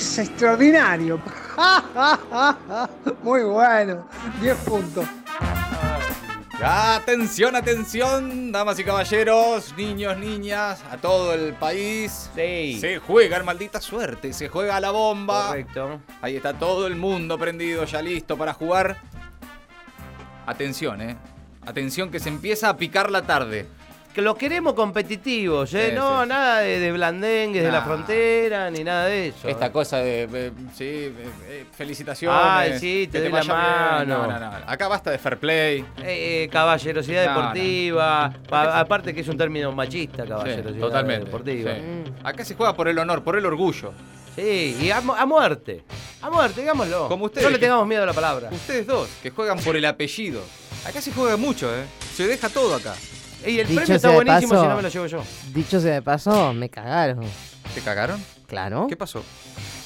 es 0.00 0.18
extraordinario. 0.18 1.20
Muy 3.22 3.42
bueno. 3.42 4.08
10 4.40 4.56
puntos. 4.58 5.06
Atención, 6.62 7.56
atención, 7.56 8.52
damas 8.52 8.78
y 8.78 8.84
caballeros, 8.84 9.74
niños, 9.76 10.16
niñas, 10.18 10.82
a 10.90 10.96
todo 10.96 11.34
el 11.34 11.54
país. 11.54 12.30
Sí. 12.34 12.78
Se 12.80 12.98
juega 12.98 13.36
el 13.36 13.44
maldita 13.44 13.80
suerte, 13.80 14.32
se 14.32 14.48
juega 14.48 14.80
la 14.80 14.90
bomba. 14.90 15.48
Correcto. 15.48 16.00
Ahí 16.20 16.36
está 16.36 16.54
todo 16.54 16.86
el 16.86 16.96
mundo 16.96 17.38
prendido, 17.38 17.84
ya 17.84 18.02
listo 18.02 18.36
para 18.36 18.52
jugar. 18.54 18.98
Atención, 20.46 21.00
eh. 21.02 21.16
Atención 21.66 22.10
que 22.10 22.20
se 22.20 22.28
empieza 22.30 22.70
a 22.70 22.76
picar 22.76 23.10
la 23.10 23.22
tarde. 23.22 23.66
Que 24.14 24.22
los 24.22 24.36
queremos 24.36 24.74
competitivos, 24.74 25.72
¿eh? 25.72 25.90
Sí, 25.90 25.94
no, 25.94 26.22
sí. 26.22 26.28
nada 26.28 26.58
de, 26.60 26.80
de 26.80 26.90
blandengues 26.90 27.62
de 27.62 27.70
la 27.70 27.82
frontera, 27.82 28.68
ni 28.68 28.82
nada 28.82 29.04
de 29.06 29.28
eso. 29.28 29.46
Esta 29.48 29.70
cosa 29.70 29.98
de, 29.98 30.28
eh, 30.32 30.50
sí, 30.76 30.84
eh, 30.84 31.14
eh, 31.48 31.64
felicitaciones. 31.76 32.36
Ay, 32.42 32.78
sí, 32.80 33.08
te 33.10 33.20
doy 33.20 33.30
la 33.30 33.44
mano. 33.44 34.26
No, 34.26 34.26
no, 34.26 34.40
no. 34.40 34.56
Acá 34.66 34.88
basta 34.88 35.12
de 35.12 35.18
fair 35.18 35.38
play. 35.38 35.78
Eh, 35.98 36.42
eh, 36.44 36.48
caballerosidad 36.50 37.28
deportiva. 37.28 38.32
Pa- 38.48 38.80
aparte 38.80 39.14
que 39.14 39.20
es 39.20 39.28
un 39.28 39.38
término 39.38 39.70
machista, 39.70 40.26
caballerosidad 40.26 40.80
totalmente. 40.80 41.24
deportiva. 41.26 41.70
Acá 42.24 42.44
se 42.44 42.56
juega 42.56 42.74
por 42.74 42.88
el 42.88 42.98
honor, 42.98 43.22
por 43.22 43.36
el 43.36 43.46
orgullo. 43.46 43.92
Sí, 44.34 44.76
y 44.80 44.90
a, 44.90 44.96
a 44.98 45.26
muerte. 45.26 45.84
A 46.22 46.30
muerte, 46.30 46.60
digámoslo. 46.62 47.06
Como 47.06 47.26
ustedes. 47.26 47.44
No 47.44 47.50
le 47.50 47.58
tengamos 47.58 47.86
miedo 47.86 48.02
a 48.02 48.06
la 48.06 48.12
palabra. 48.12 48.48
Ustedes 48.50 48.88
dos, 48.88 49.08
que 49.22 49.30
juegan 49.30 49.58
por 49.60 49.76
el 49.76 49.84
apellido. 49.84 50.42
Acá 50.84 51.00
se 51.00 51.12
juega 51.12 51.36
mucho, 51.36 51.72
¿eh? 51.72 51.84
Se 52.14 52.26
deja 52.26 52.48
todo 52.48 52.74
acá. 52.74 52.94
Y 53.46 53.58
el 53.60 53.66
Dicho 53.66 53.80
premio 53.80 53.96
está 53.96 54.10
buenísimo 54.10 54.50
paso- 54.50 54.62
si 54.62 54.68
no 54.68 54.76
me 54.76 54.82
lo 54.82 54.88
llevo 54.88 55.06
yo. 55.06 55.22
Dicho 55.54 55.80
sea 55.80 55.94
de 55.94 56.02
paso, 56.02 56.52
me 56.54 56.68
cagaron. 56.68 57.24
¿Te 57.74 57.80
cagaron? 57.80 58.22
Claro. 58.46 58.86
¿Qué 58.88 58.96
pasó? 58.96 59.22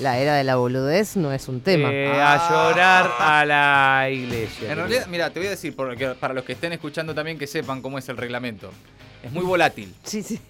La 0.00 0.18
era 0.18 0.34
de 0.34 0.42
la 0.44 0.56
boludez 0.56 1.16
no 1.16 1.32
es 1.32 1.46
un 1.48 1.60
tema. 1.60 1.88
Eh, 1.92 2.10
Ah. 2.12 2.34
A 2.34 2.50
llorar 2.70 3.10
a 3.18 3.44
la 3.44 4.10
iglesia. 4.10 4.70
En 4.72 4.76
realidad, 4.78 5.06
mira, 5.06 5.30
te 5.30 5.38
voy 5.38 5.46
a 5.46 5.50
decir, 5.50 5.76
porque 5.76 6.08
para 6.18 6.34
los 6.34 6.44
que 6.44 6.52
estén 6.54 6.72
escuchando 6.72 7.14
también 7.14 7.38
que 7.38 7.46
sepan 7.46 7.80
cómo 7.82 7.98
es 7.98 8.08
el 8.08 8.16
reglamento. 8.16 8.70
Es 9.22 9.30
muy 9.32 9.44
volátil. 9.44 9.94
Sí, 10.02 10.22
sí. 10.22 10.40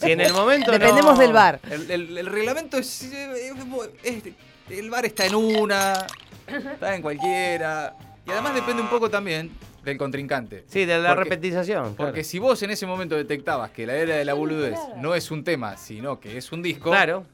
Si 0.00 0.10
en 0.12 0.20
el 0.20 0.32
momento 0.32 0.70
Dependemos 0.70 1.14
no- 1.16 1.20
del 1.20 1.32
bar. 1.32 1.60
El, 1.70 1.90
el- 1.90 2.18
el 2.18 2.26
reglamento 2.26 2.78
es, 2.78 3.02
es- 3.02 4.22
El 4.70 4.88
bar 4.88 5.04
está 5.04 5.26
en 5.26 5.34
una, 5.34 6.06
está 6.46 6.94
en 6.94 7.02
cualquiera. 7.02 7.94
Y 8.26 8.30
además 8.30 8.54
depende 8.54 8.80
un 8.82 8.88
poco 8.88 9.10
también 9.10 9.50
del 9.84 9.96
contrincante. 9.98 10.64
Sí, 10.68 10.84
de 10.84 10.98
la 10.98 11.14
Porque- 11.14 11.24
repetización. 11.30 11.94
Porque 11.96 12.12
claro. 12.12 12.24
si 12.28 12.38
vos 12.38 12.62
en 12.62 12.70
ese 12.70 12.86
momento 12.86 13.16
detectabas 13.16 13.70
que 13.70 13.86
la 13.86 13.94
era 13.94 14.16
de 14.16 14.24
la 14.24 14.34
boludez 14.34 14.78
no 14.96 15.14
es 15.14 15.30
un 15.30 15.42
tema, 15.44 15.76
sino 15.76 16.20
que 16.20 16.36
es 16.36 16.52
un 16.52 16.62
disco, 16.62 16.90
Claro, 16.90 17.24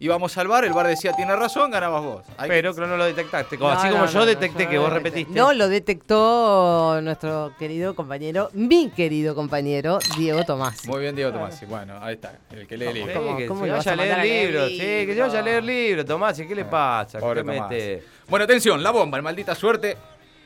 íbamos 0.00 0.38
al 0.38 0.46
bar, 0.46 0.64
el 0.64 0.72
bar 0.72 0.86
decía 0.86 1.12
tiene 1.12 1.34
razón, 1.34 1.72
ganabas 1.72 2.04
vos. 2.04 2.24
Ahí- 2.36 2.48
pero 2.48 2.72
que 2.72 2.80
no 2.82 2.96
lo 2.96 3.04
detectaste. 3.04 3.58
Como- 3.58 3.72
No, 3.72 3.76
así 3.78 3.88
no, 3.88 3.94
como 3.94 4.04
no, 4.06 4.10
yo 4.12 4.26
detecté 4.26 4.68
que 4.68 4.76
no 4.76 4.82
vos 4.82 4.92
repetiste. 4.92 5.34
No, 5.34 5.52
lo 5.52 5.68
detectó 5.68 7.00
nuestro 7.02 7.52
querido 7.58 7.94
compañero, 7.96 8.48
mi 8.52 8.90
querido 8.90 9.34
compañero, 9.34 9.98
Diego 10.16 10.44
Tomás. 10.44 10.86
Muy 10.86 11.00
bien, 11.00 11.16
Diego 11.16 11.32
Tomás. 11.32 11.60
Bueno, 11.68 11.98
ahí 12.00 12.14
está, 12.14 12.38
el 12.52 12.66
que 12.68 12.76
lee 12.76 12.86
el 12.86 12.92
Sí, 12.92 12.98
libro. 13.00 13.14
¿Cómo- 13.14 13.36
que 13.36 13.46
cómo 13.46 13.64
se 13.64 13.70
vaya 13.72 13.92
a 13.92 13.96
leer 13.96 14.46
libros. 14.46 14.68
Sí, 14.70 14.76
que 14.78 15.14
se 15.14 15.20
vaya 15.20 15.38
a 15.38 15.42
leer 15.42 15.64
libros, 15.64 16.06
Tomás. 16.06 16.38
¿Y 16.38 16.46
qué 16.46 16.54
le 16.54 16.64
pasa? 16.64 17.18
Pobre 17.18 17.42
¿Qué 17.42 17.46
te 17.50 17.56
Tomás. 17.56 17.70
mete? 17.70 18.02
Bueno, 18.28 18.44
atención, 18.44 18.82
la 18.82 18.90
bomba, 18.92 19.16
el 19.18 19.24
maldita 19.24 19.54
suerte. 19.56 19.96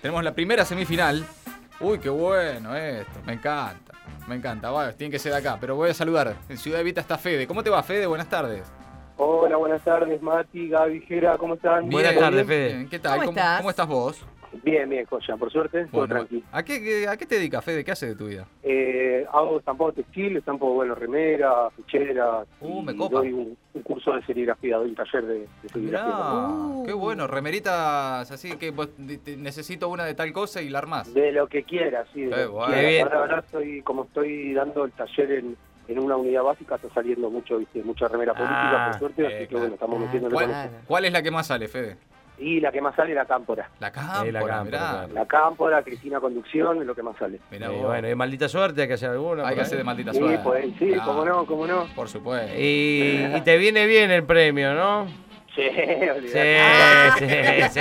Tenemos 0.01 0.25
la 0.25 0.33
primera 0.35 0.65
semifinal. 0.65 1.25
Uy, 1.83 1.99
qué 1.99 2.09
bueno 2.09 2.77
esto. 2.77 3.21
Me 3.27 3.33
encanta. 3.33 3.93
Me 4.29 4.37
encanta. 4.37 4.71
Bueno, 4.71 4.95
tiene 4.95 5.11
que 5.11 5.19
ser 5.19 5.33
de 5.33 5.39
acá. 5.39 5.59
Pero 5.61 5.75
voy 5.75 5.91
a 5.91 5.95
saludar. 5.95 6.37
En 6.49 6.57
Ciudad 6.57 6.81
Evita 6.81 7.01
está 7.01 7.19
Fede. 7.19 7.47
¿Cómo 7.47 7.65
te 7.65 7.71
va, 7.71 7.83
Fede? 7.83 8.07
Buenas 8.07 8.29
tardes. 8.29 8.73
Hola, 9.17 9.57
buenas 9.57 9.83
tardes, 9.83 10.23
Mati, 10.23 10.69
Gaby, 10.69 11.01
Jera, 11.03 11.37
¿cómo 11.37 11.55
están? 11.55 11.89
Buenas 11.91 12.17
tardes, 12.17 12.47
Fede. 12.47 12.87
¿Qué 12.89 12.99
tal? 12.99 13.19
¿Cómo 13.19 13.31
estás? 13.31 13.59
¿Cómo 13.59 13.71
estás 13.71 13.87
vos? 13.87 14.25
Bien, 14.63 14.89
bien, 14.89 15.07
Joya, 15.07 15.37
por 15.37 15.51
suerte, 15.51 15.87
todo 15.87 16.07
tranquilo. 16.07 16.43
¿a 16.53 16.63
qué, 16.63 16.83
qué- 16.83 17.09
¿A 17.09 17.17
qué 17.17 17.27
te 17.27 17.37
dedicas, 17.37 17.65
Fede? 17.65 17.85
¿Qué 17.85 17.91
haces 17.93 18.11
de 18.11 18.15
tu 18.17 18.27
vida? 18.27 18.47
Eh, 18.63 19.25
hago 19.33 19.59
estampado 19.59 19.93
textil, 19.93 20.37
estampo, 20.37 20.73
bueno, 20.75 20.95
remera, 20.95 21.71
ficheras. 21.71 22.47
Uh, 22.61 22.83
me 22.83 22.95
copa. 22.95 23.17
doy 23.19 23.33
un, 23.33 23.57
un 23.73 23.83
curso 23.83 24.13
de 24.13 24.23
serigrafía, 24.25 24.77
doy 24.77 24.91
un 24.91 24.95
taller 24.95 25.25
de, 25.25 25.39
de 25.63 25.69
serigrafía. 25.73 26.07
Mirá, 26.15 26.19
también. 26.19 26.87
qué 26.87 26.93
bueno. 26.93 27.27
Remeritas 27.27 28.31
así 28.31 28.57
que 28.57 28.71
vos 28.71 28.89
te- 29.25 29.37
necesito 29.37 29.89
una 29.89 30.05
de 30.05 30.15
tal 30.15 30.33
cosa 30.33 30.61
y 30.63 30.69
la 30.69 30.79
armás. 30.79 31.13
De 31.15 31.33
lo 31.33 31.47
que 31.47 31.63
quieras, 31.65 32.07
sí. 32.13 32.23
De 32.25 32.45
lo 32.47 32.59
que 32.67 32.73
quieras. 32.73 33.03
Ahora, 33.13 33.19
ahora 33.21 33.39
estoy, 33.41 33.83
como 33.83 34.05
estoy 34.05 34.53
dando 34.55 34.85
el 34.85 34.93
taller 34.93 35.33
en, 35.33 35.57
en 35.89 35.99
una 35.99 36.17
unidad 36.17 36.43
básica, 36.43 36.75
está 36.77 36.89
saliendo 36.93 37.31
mucho, 37.31 37.59
viste, 37.59 37.83
mucha 37.83 38.07
remera 38.09 38.35
política, 38.35 38.87
Ah, 38.87 38.91
por 38.91 38.99
suerte, 38.99 39.23
eh, 39.23 39.27
así 39.27 39.37
que 39.39 39.47
claro. 39.47 39.61
bueno, 39.61 39.75
estamos 39.75 39.97
Ah, 40.01 40.05
metiéndole 40.05 40.35
¿Cuál, 40.35 40.47
con 40.47 40.71
cuál 40.87 41.05
es 41.07 41.13
la 41.13 41.23
que 41.23 41.31
más 41.31 41.47
sale, 41.47 41.69
Fede? 41.69 41.97
Y 42.43 42.61
la 42.61 42.73
que 42.73 42.81
más 42.81 42.95
sale 42.97 43.11
es 43.11 43.17
la 43.17 43.25
cámpora. 43.25 43.69
La 43.79 43.91
cámpora, 43.93 44.33
la 44.33 44.41
cámpora, 44.41 44.65
mirá. 44.65 45.07
La 45.15 45.27
cámpora, 45.27 45.83
Cristina 45.83 46.19
Conducción, 46.21 46.81
es 46.81 46.87
lo 46.87 46.95
que 46.95 47.03
más 47.03 47.17
sale. 47.17 47.39
Mirá 47.51 47.69
Eh, 47.69 47.81
bueno, 47.83 48.09
y 48.11 48.15
maldita 48.15 48.49
suerte, 48.49 48.83
hay 48.83 48.89
que 48.89 48.95
hacer 48.95 49.11
alguna. 49.11 49.47
Hay 49.47 49.55
que 49.55 49.61
hacer 49.61 49.79
de 49.79 49.85
maldita 49.85 50.13
Sí, 50.13 50.19
suerte. 50.19 50.41
pues, 50.43 50.65
sí, 50.79 50.89
Claro, 50.89 51.03
cómo 51.05 51.25
no, 51.25 51.47
cómo 51.47 51.67
no. 51.67 51.87
Por 51.95 52.09
supuesto. 52.09 52.53
Y, 52.59 53.25
y 53.37 53.41
te 53.43 53.57
viene 53.57 53.87
bien 53.87 54.11
el 54.11 54.25
premio, 54.25 54.75
¿no? 54.75 55.07
Sí, 55.55 55.63
Sí, 55.69 56.09
olvidate. 56.09 57.69
sí, 57.69 57.81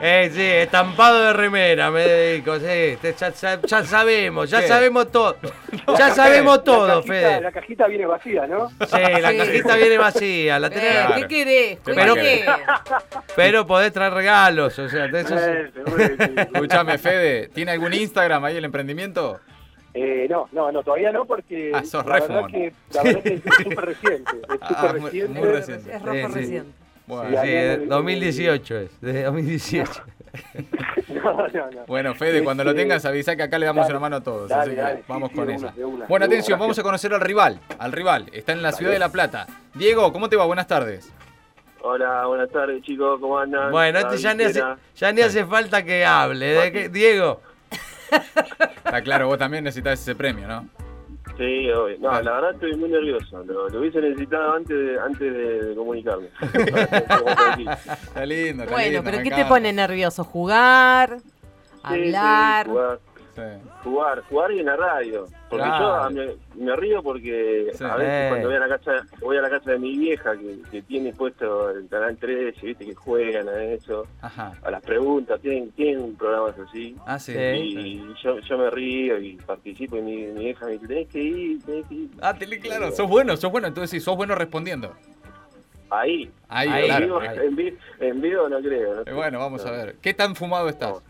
Eh, 0.00 0.30
sí, 0.34 0.42
estampado 0.42 1.20
de 1.26 1.32
remera, 1.32 1.88
me 1.92 2.00
dedico, 2.02 2.56
sí. 2.58 2.98
Te- 3.00 3.14
Ya, 3.16 3.30
ya- 3.32 3.60
ya 3.62 3.84
sabemos, 3.84 4.50
ya 4.50 4.60
¿Qué? 4.60 4.66
sabemos 4.66 5.12
todo. 5.12 5.36
Ya 5.98 6.10
sabemos 6.10 6.56
La 6.58 6.64
todo, 6.64 6.86
cajita- 6.88 7.06
Fede. 7.06 7.40
La 7.40 7.52
cajita 7.52 7.86
viene 7.86 8.06
vacía, 8.06 8.46
¿no? 8.48 8.68
Sí, 8.70 8.76
la 9.20 9.30
Sí. 9.30 9.36
cajita 9.36 9.76
viene 9.76 9.98
vacía, 9.98 10.58
la 10.58 10.66
Eh, 10.66 10.70
tenés. 10.70 11.06
¿Qué 11.14 11.28
querés? 11.28 11.78
¿Qué 11.84 11.94
Pero- 11.94 12.14
¿Qué 12.14 12.20
querés? 12.22 12.44
Pero 13.36 13.66
podés 13.68 13.92
traer 13.92 14.12
regalos, 14.14 14.76
o 14.80 14.88
sea, 14.88 15.06
de 15.06 15.20
eso 15.20 15.38
sí. 15.38 15.44
Eh, 15.46 15.70
sí. 16.18 16.34
Escuchame, 16.52 16.98
Fede, 16.98 17.48
¿tiene 17.48 17.70
algún 17.70 17.92
Instagram 17.94 18.44
ahí 18.46 18.56
el 18.56 18.64
emprendimiento? 18.64 19.38
Eh, 19.94 20.26
no, 20.28 20.48
no, 20.52 20.72
no, 20.72 20.82
todavía 20.82 21.12
no, 21.12 21.24
porque 21.26 21.70
Ah, 21.74 21.84
sos 21.84 22.04
la, 22.06 22.14
verdad 22.14 22.46
que, 22.50 22.72
la 22.94 23.02
verdad 23.02 23.22
que 23.22 23.34
es 23.34 23.42
súper 23.62 23.84
reciente. 23.84 24.32
Es 24.48 24.58
Ah, 24.60 24.68
súper 24.80 25.02
reciente. 25.02 25.38
muy 25.40 25.48
reciente. 25.48 25.92
Es 25.94 26.02
sí. 26.02 26.22
reciente. 26.34 26.81
Bueno, 27.06 27.30
Sí, 27.42 27.46
Sí, 27.46 27.52
de 27.52 27.86
2018 27.86 28.78
es, 28.78 29.00
desde 29.00 29.22
2018. 29.24 30.02
No, 31.22 31.46
no, 31.46 31.70
no. 31.70 31.84
Bueno, 31.86 32.14
Fede, 32.14 32.42
cuando 32.42 32.64
lo 32.64 32.70
Este, 32.70 32.82
tengas 32.82 33.04
avisa 33.04 33.36
que 33.36 33.42
acá 33.42 33.58
le 33.58 33.66
damos 33.66 33.82
dale, 33.82 33.92
una 33.92 34.00
mano 34.00 34.16
a 34.16 34.20
todos. 34.22 34.48
dale, 34.48 34.62
así 34.62 34.70
que 34.70 34.76
dale, 34.80 35.04
vamos 35.06 35.28
sí, 35.30 35.36
con 35.36 35.50
esa. 35.50 35.66
una, 35.76 35.86
una, 35.86 36.06
bueno, 36.06 36.24
atención, 36.26 36.58
vamos 36.58 36.78
a 36.78 36.82
conocer 36.82 37.12
al 37.12 37.20
rival. 37.20 37.60
Al 37.78 37.92
rival. 37.92 38.30
Está 38.32 38.52
en 38.52 38.62
la 38.62 38.72
ciudad 38.72 38.92
de 38.92 38.98
La 38.98 39.10
Plata. 39.10 39.46
Diego, 39.74 40.10
¿cómo 40.12 40.30
te 40.30 40.36
va? 40.36 40.46
Buenas 40.46 40.66
tardes. 40.66 41.12
Hola, 41.82 42.24
buenas 42.26 42.48
tardes 42.50 42.82
chicos, 42.82 43.20
¿cómo 43.20 43.38
andan? 43.38 43.70
Bueno, 43.70 43.98
este 43.98 44.16
ya 44.16 44.32
ni, 44.34 44.44
hace, 44.44 44.62
ya 44.96 45.12
ni 45.12 45.20
hace 45.20 45.44
falta 45.44 45.84
que 45.84 46.04
hable. 46.06 46.46
¿de 46.46 46.72
qué? 46.72 46.88
Diego, 46.88 47.42
Está 48.84 49.02
claro, 49.02 49.26
vos 49.26 49.38
también 49.38 49.64
necesitas 49.64 50.00
ese 50.00 50.14
premio, 50.14 50.46
¿no? 50.48 50.66
Sí, 51.36 51.70
obvio. 51.70 51.96
No, 52.00 52.10
la 52.20 52.32
verdad 52.32 52.50
estoy 52.54 52.76
muy 52.76 52.90
nervioso. 52.90 53.42
Lo, 53.44 53.68
lo 53.68 53.80
hubiese 53.80 54.00
necesitado 54.00 54.54
antes 54.54 54.76
de, 54.76 55.00
antes 55.00 55.32
de, 55.32 55.74
comunicarme. 55.74 56.28
Está 56.42 58.26
lindo, 58.26 58.62
está 58.64 58.74
Bueno, 58.74 58.88
lindo, 58.90 59.04
pero 59.04 59.16
me 59.18 59.22
¿qué 59.22 59.28
te 59.30 59.34
encanta. 59.36 59.48
pone 59.48 59.72
nervioso? 59.72 60.24
¿Jugar? 60.24 61.18
Sí, 61.20 61.78
¿Hablar? 61.82 62.66
sí, 62.66 62.70
jugar, 62.70 62.98
Sí. 63.34 63.40
jugar, 63.82 64.22
jugar 64.28 64.52
y 64.52 64.60
en 64.60 64.66
la 64.66 64.76
radio. 64.76 65.26
Porque 65.48 65.64
Claro. 65.64 66.10
yo 66.10 66.36
me, 66.56 66.64
me 66.66 66.76
río 66.76 67.02
porque 67.02 67.70
Sí. 67.74 67.82
a 67.84 67.96
veces 67.96 68.12
Eh. 68.12 68.26
cuando 68.28 68.48
voy 68.48 68.56
a 68.56 68.60
la 68.60 68.68
casa 68.78 69.06
voy 69.20 69.36
a 69.38 69.40
la 69.42 69.50
casa 69.50 69.70
de 69.72 69.78
mi 69.78 69.96
vieja 69.98 70.36
que, 70.36 70.58
que 70.70 70.82
tiene 70.82 71.12
puesto 71.12 71.70
el 71.70 71.88
canal 71.88 72.16
13, 72.16 72.66
viste 72.66 72.84
que 72.84 72.94
juegan 72.94 73.48
a 73.48 73.62
eso, 73.64 74.06
Ajá. 74.20 74.52
a 74.62 74.70
las 74.70 74.82
preguntas, 74.82 75.40
tienen, 75.40 75.70
tienen 75.72 76.14
programas 76.16 76.58
así. 76.58 76.94
Ah, 77.06 77.18
sí. 77.18 77.32
Sí. 77.32 77.38
Y 77.38 78.14
yo, 78.22 78.38
yo 78.40 78.58
me 78.58 78.70
río 78.70 79.18
y 79.18 79.36
participo 79.36 79.96
y 79.96 80.02
mi, 80.02 80.16
mi 80.26 80.44
vieja 80.44 80.66
me 80.66 80.72
dice, 80.72 80.86
tenés 80.86 81.08
que 81.08 81.18
ir, 81.22 81.62
tenés 81.64 81.86
que 81.86 81.94
ir. 81.94 82.10
Ah, 82.20 82.34
tele- 82.34 82.60
claro, 82.60 82.90
sos 82.92 83.08
bueno, 83.08 83.36
sos 83.36 83.50
bueno. 83.50 83.66
Entonces 83.68 83.90
sí, 83.90 84.00
sos 84.00 84.16
bueno 84.16 84.34
respondiendo. 84.34 84.92
Ahí. 85.90 86.30
Ahí, 86.48 86.68
Ahí, 86.68 86.80
en, 86.82 86.86
claro. 86.86 87.04
vivo, 87.06 87.20
ahí. 87.20 87.38
en, 87.46 87.56
vi- 87.56 87.76
en 88.00 88.20
vivo 88.22 88.48
no 88.48 88.60
creo. 88.60 88.94
no 88.94 89.00
Eh, 89.02 89.04
sé. 89.04 89.12
Bueno, 89.12 89.38
vamos 89.40 89.64
a 89.66 89.70
ver. 89.70 89.96
¿Qué 90.00 90.14
tan 90.14 90.34
fumado 90.34 90.68
estás? 90.70 91.02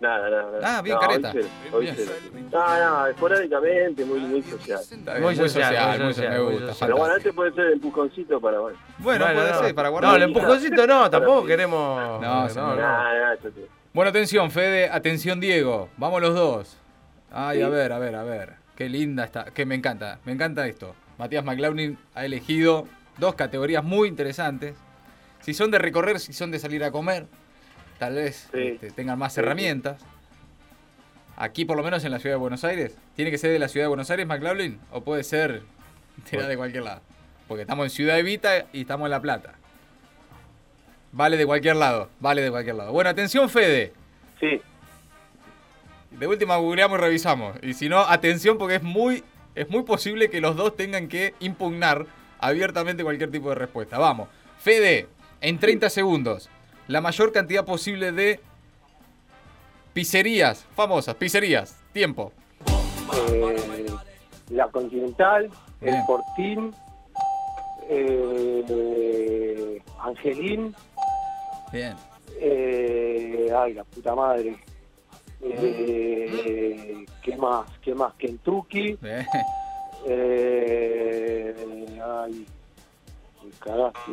Nada, 0.00 0.30
nada, 0.30 0.50
nada. 0.50 0.78
Ah, 0.78 0.82
bien, 0.82 0.94
No, 0.94 1.00
careta. 1.00 1.30
Hoy 1.72 1.88
hoy. 1.88 2.08
No, 2.50 2.78
no, 2.90 3.06
esporádicamente, 3.06 4.04
muy, 4.06 4.20
muy 4.20 4.42
social. 4.42 4.80
Muy 5.20 5.36
social, 5.36 6.00
muy 6.02 6.14
social, 6.14 6.32
me 6.32 6.38
gusta. 6.40 6.66
social. 6.68 6.86
Pero 6.88 6.96
bueno, 6.96 7.16
este 7.16 7.32
puede 7.34 7.52
ser 7.52 7.66
el 7.66 7.72
empujoncito 7.74 8.40
para 8.40 8.60
bueno. 8.60 8.78
Bueno, 8.98 9.26
puede 9.26 9.50
no. 9.52 9.58
ser, 9.60 9.74
para 9.74 9.88
guardar. 9.90 10.10
No, 10.10 10.16
el 10.16 10.22
empujoncito 10.22 10.86
no, 10.86 11.10
tampoco 11.10 11.44
queremos. 11.46 12.20
No, 12.20 12.48
no, 12.48 12.76
no. 12.76 13.36
Bueno, 13.92 14.08
atención, 14.08 14.50
Fede, 14.50 14.88
atención, 14.90 15.38
Diego. 15.38 15.90
Vamos 15.98 16.22
los 16.22 16.34
dos. 16.34 16.78
Ay, 17.30 17.58
Sí. 17.58 17.62
a 17.62 17.68
ver, 17.68 17.92
a 17.92 17.98
ver, 17.98 18.16
a 18.16 18.22
ver. 18.24 18.54
Qué 18.76 18.88
linda 18.88 19.24
está, 19.24 19.44
que 19.46 19.66
me 19.66 19.74
encanta, 19.74 20.18
me 20.24 20.32
encanta 20.32 20.66
esto. 20.66 20.94
Matías 21.18 21.44
McLaughlin 21.44 21.98
ha 22.14 22.24
elegido 22.24 22.86
dos 23.18 23.34
categorías 23.34 23.84
muy 23.84 24.08
interesantes. 24.08 24.74
Si 25.40 25.52
son 25.52 25.70
de 25.70 25.78
recorrer, 25.78 26.18
si 26.20 26.32
son 26.32 26.50
de 26.50 26.58
salir 26.58 26.82
a 26.84 26.90
comer, 26.90 27.26
tal 28.00 28.14
vez 28.16 28.48
Sí. 28.52 28.58
este, 28.72 28.90
tengan 28.90 29.16
más 29.18 29.34
Sí, 29.34 29.40
herramientas. 29.40 30.02
Aquí, 31.36 31.64
por 31.64 31.76
lo 31.76 31.82
menos 31.84 32.04
en 32.04 32.10
la 32.10 32.18
ciudad 32.18 32.34
de 32.34 32.40
Buenos 32.40 32.64
Aires, 32.64 32.96
¿tiene 33.14 33.30
que 33.30 33.38
ser 33.38 33.50
de 33.52 33.58
la 33.58 33.68
ciudad 33.68 33.84
de 33.84 33.88
Buenos 33.88 34.10
Aires, 34.10 34.26
McLaughlin? 34.26 34.78
¿O 34.90 35.02
puede 35.02 35.22
ser 35.22 35.62
de, 36.30 36.42
de 36.46 36.56
cualquier 36.56 36.82
lado? 36.82 37.00
Porque 37.48 37.62
estamos 37.62 37.84
en 37.86 37.90
Ciudad 37.90 38.18
Evita 38.18 38.66
y 38.72 38.82
estamos 38.82 39.06
en 39.06 39.10
La 39.12 39.20
Plata. 39.20 39.54
Vale 41.12 41.36
de 41.36 41.46
cualquier 41.46 41.76
lado, 41.76 42.08
vale 42.20 42.42
de 42.42 42.50
cualquier 42.50 42.76
lado. 42.76 42.92
Bueno, 42.92 43.10
atención, 43.10 43.48
Fede. 43.48 43.92
Sí, 44.38 44.60
De 46.12 46.26
última 46.26 46.56
googleamos 46.56 46.98
y 46.98 47.00
revisamos. 47.02 47.56
Y 47.62 47.74
si 47.74 47.88
no, 47.88 48.00
atención 48.00 48.58
porque 48.58 48.76
es 48.76 48.82
muy, 48.82 49.24
es 49.54 49.68
muy 49.70 49.82
posible 49.82 50.30
que 50.30 50.40
los 50.40 50.56
dos 50.56 50.76
tengan 50.76 51.08
que 51.08 51.34
impugnar 51.40 52.06
abiertamente 52.38 53.02
cualquier 53.02 53.30
tipo 53.30 53.48
de 53.50 53.54
respuesta. 53.56 53.98
Vamos. 53.98 54.28
Fede, 54.58 55.08
en 55.40 55.58
30 55.58 55.88
segundos, 55.90 56.48
la 56.90 57.00
mayor 57.00 57.30
cantidad 57.32 57.64
posible 57.64 58.10
de 58.10 58.40
pizzerías, 59.92 60.66
famosas, 60.74 61.14
pizzerías. 61.14 61.76
Tiempo. 61.92 62.32
Eh, 63.32 63.86
la 64.50 64.66
Continental, 64.68 65.48
Bien. 65.80 65.94
el 65.94 66.02
Fortín, 66.04 66.74
eh, 67.88 69.80
Angelín, 70.00 70.74
Bien. 71.72 71.94
eh, 72.40 73.48
ay, 73.56 73.74
la 73.74 73.84
puta 73.84 74.14
madre. 74.16 74.56
Eh, 75.42 77.04
¿Qué 77.22 77.36
más? 77.36 77.70
¿Qué 77.82 77.94
más? 77.94 78.14
Kentucky. 78.14 78.98
Bien. 79.00 79.26
Eh, 80.06 81.54
ay, 82.02 82.46
me 83.44 83.50
cagaste. 83.60 84.12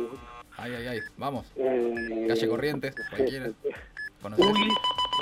Ay, 0.58 0.74
ay, 0.74 0.86
ay. 0.88 1.00
Vamos. 1.16 1.46
Eh, 1.56 2.26
Calle 2.28 2.48
Corrientes, 2.48 2.94
cualquiera. 3.10 3.46
Uy, 4.36 4.68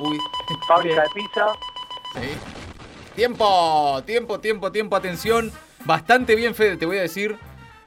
Uy. 0.03 0.19
fábrica 0.67 1.03
de 1.03 1.09
pizza. 1.15 1.47
Sí. 2.15 2.29
Tiempo, 3.15 4.03
tiempo, 4.07 4.41
tiempo, 4.41 4.73
tiempo, 4.73 4.97
atención. 4.97 5.53
Bastante 5.85 6.35
bien, 6.35 6.55
Fede, 6.55 6.77
te 6.77 6.87
voy 6.87 6.99
a 6.99 7.03
decir. 7.03 7.37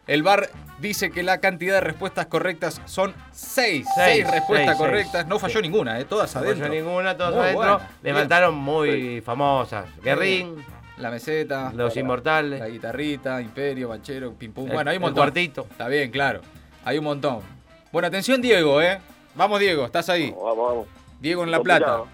El 0.07 0.23
bar 0.23 0.49
dice 0.79 1.11
que 1.11 1.21
la 1.23 1.39
cantidad 1.39 1.75
de 1.75 1.81
respuestas 1.81 2.27
correctas 2.27 2.81
son 2.85 3.13
seis. 3.31 3.85
Seis, 3.95 4.25
Seis, 4.25 4.31
respuestas 4.31 4.77
seis, 4.77 4.77
correctas. 4.77 5.11
seis. 5.13 5.27
No 5.27 5.39
falló 5.39 5.61
ninguna, 5.61 5.99
eh, 5.99 6.05
todas 6.05 6.33
No 6.35 6.41
adentro. 6.41 6.67
falló 6.67 6.81
ninguna, 6.83 7.17
todos 7.17 7.35
Muy 7.35 7.43
adentro. 7.43 7.77
bien. 7.77 7.87
Levantaron 8.03 8.55
muy 8.55 9.21
famosas. 9.21 9.85
Guerrín, 10.03 10.63
La 10.97 11.09
meseta, 11.11 11.71
Los 11.73 11.95
la 11.95 12.01
Inmortales, 12.01 12.71
guitarrita, 12.73 13.41
Imperio, 13.41 13.87
Banchero, 13.87 14.33
Pim 14.33 14.51
Pum. 14.51 14.67
el- 14.67 14.73
Bueno, 14.73 14.91
hay 14.91 14.97
un 14.97 15.03
el 15.03 15.07
montón. 15.07 15.23
cuartito. 15.23 15.65
Está 15.71 15.87
bien, 15.87 16.11
claro. 16.11 16.41
Hay 16.89 16.97
un 16.97 17.03
montón. 17.03 17.41
Bueno, 17.91 18.07
atención, 18.07 18.41
Diego, 18.41 18.81
¿eh? 18.81 18.97
Vamos, 19.35 19.59
Diego, 19.59 19.85
estás 19.85 20.09
ahí. 20.09 20.31
vamos, 20.31 20.57
vamos. 20.57 20.87
Diego 21.21 21.43
en 21.43 21.51
La 21.51 21.61
Plata. 21.61 22.05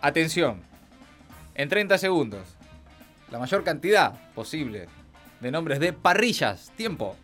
Atención. 0.00 0.60
En 1.54 1.68
30 1.68 1.98
segundos. 1.98 2.42
La 3.30 3.38
mayor 3.38 3.62
cantidad 3.62 4.12
posible 4.34 4.88
de 5.38 5.50
nombres 5.52 5.78
de 5.78 5.92
parrillas. 5.92 6.72
Tiempo. 6.74 7.14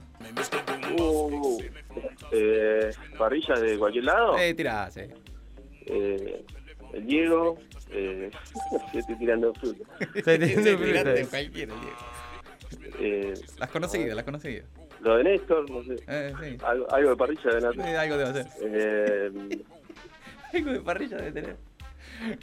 Uh, 0.96 1.58
eh, 2.30 2.90
parrillas 3.18 3.60
de 3.60 3.76
cualquier 3.76 4.04
lado. 4.04 4.38
Eh, 4.38 4.54
tirá, 4.54 4.88
sí. 4.92 5.00
Eh, 5.84 6.44
el 6.92 7.06
Diego. 7.08 7.58
Eh, 7.90 8.30
yo 8.94 8.98
estoy 9.00 9.18
tirando 9.18 9.52
fruta. 9.54 9.84
Se 10.14 10.38
tirate 10.38 11.26
cualquiera, 11.28 11.74
Diego. 11.74 11.96
Eh, 13.00 13.34
Las 13.58 13.68
conocidas, 13.70 14.14
las 14.14 14.24
conocidas. 14.24 14.64
Lo 15.00 15.16
de 15.16 15.24
Néstor, 15.24 15.70
no 15.70 15.82
sé. 15.84 15.96
Eh, 16.06 16.32
sí. 16.42 16.56
Algo, 16.64 16.92
algo 16.92 17.10
de 17.10 17.16
parrilla 17.16 17.50
de 17.50 17.60
Sí, 17.60 17.66
hacer. 17.66 17.96
algo 17.96 18.16
debe 18.16 18.30
hacer. 18.30 18.46
Eh, 18.62 19.30
Algo 20.54 20.72
de 20.72 20.80
parrilla 20.80 21.16
debe 21.18 21.32
tener. 21.32 21.56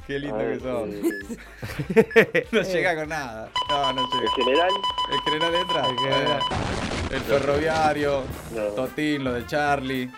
Qué 0.08 0.20
lindo 0.20 0.38
que 0.38 0.60
sos. 0.60 0.90
eh, 1.96 2.48
No 2.52 2.62
llega 2.62 2.96
con 2.96 3.10
nada. 3.10 3.50
No, 3.70 3.94
no 3.94 4.02
el 4.02 4.08
llega. 4.20 4.32
general. 4.36 4.70
El 5.12 5.20
general 5.22 5.56
entra. 5.56 5.90
El 5.90 5.98
general. 5.98 6.40
Eh, 6.40 7.16
El 7.16 7.22
ferroviario. 7.22 8.24
No. 8.56 8.62
Totín, 8.76 9.24
lo 9.24 9.34
de 9.34 9.46
Charlie. 9.48 10.10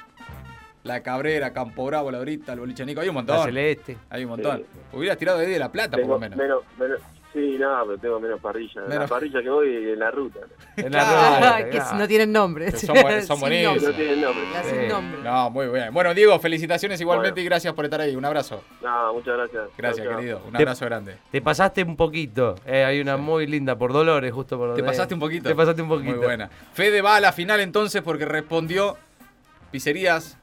La 0.83 1.01
Cabrera, 1.03 1.51
Campo 1.51 1.85
Bravo, 1.85 2.11
la 2.11 2.19
Brita, 2.19 2.53
el 2.53 2.59
boliche 2.59 2.85
Nico. 2.85 3.01
Hay 3.01 3.09
un 3.09 3.15
La 3.15 3.21
montón. 3.21 3.45
celeste. 3.45 3.97
Hay 4.09 4.23
un 4.23 4.29
montón. 4.31 4.59
Sí. 4.59 4.97
Hubieras 4.97 5.17
tirado 5.17 5.37
de 5.39 5.45
ahí 5.45 5.51
de 5.51 5.59
la 5.59 5.71
plata, 5.71 5.91
por 5.97 6.01
Tengo 6.01 6.13
lo 6.13 6.19
menos. 6.19 6.37
menos, 6.37 6.63
menos, 6.77 6.99
sí, 7.37 7.57
no, 7.59 7.83
pero 7.85 7.97
tengo 7.99 8.19
menos 8.19 8.39
parrilla. 8.41 8.81
La 8.81 8.87
Menos- 8.87 9.09
parrilla 9.09 9.41
que 9.41 9.49
voy 9.49 9.67
en 9.91 9.99
la 9.99 10.11
ruta. 10.11 10.39
En 10.75 10.91
la 10.91 11.57
Ah, 11.57 11.63
que 11.63 11.69
claro. 11.69 11.97
no 11.97 12.07
tienen 12.07 12.31
nombre. 12.31 12.65
Que 12.65 12.71
son 12.77 12.95
son 13.27 13.39
no 13.39 13.47
tienen 13.47 14.21
nombre. 14.21 14.43
Sí. 14.63 14.93
No, 15.23 15.49
muy 15.49 15.67
bien. 15.67 15.93
Bueno, 15.93 16.13
Diego, 16.13 16.39
felicitaciones 16.39 16.99
igualmente 17.01 17.33
Bueno. 17.33 17.41
y 17.41 17.45
gracias 17.45 17.73
por 17.73 17.85
estar 17.85 18.01
ahí. 18.01 18.15
Un 18.15 18.25
abrazo. 18.25 18.63
No, 18.81 19.13
muchas 19.13 19.37
gracias. 19.37 19.63
Gracias, 19.77 20.03
Chao, 20.03 20.11
chao. 20.13 20.19
querido. 20.19 20.41
Un 20.45 20.51
Te- 20.51 20.57
abrazo 20.57 20.85
grande. 20.85 21.17
Te 21.31 21.41
pasaste 21.41 21.83
un 21.83 21.95
poquito. 21.95 22.55
Eh, 22.65 22.83
hay 22.83 22.99
una 22.99 23.17
muy 23.17 23.47
linda 23.47 23.77
por 23.77 23.93
Dolores, 23.93 24.31
justo 24.33 24.57
por 24.57 24.67
¿Te 24.69 24.81
donde- 24.81 24.83
pasaste 24.83 25.13
un 25.13 25.19
poquito? 25.19 25.47
Te 25.49 25.55
pasaste 25.55 25.81
un 25.81 25.89
poquito. 25.89 26.15
Muy 26.15 26.25
buena. 26.25 26.49
Fede 26.73 27.01
va 27.01 27.17
a 27.17 27.19
la 27.19 27.31
final 27.31 27.59
entonces 27.59 28.01
porque 28.01 28.25
respondió 28.25 28.97
pizzerías. 29.71 30.37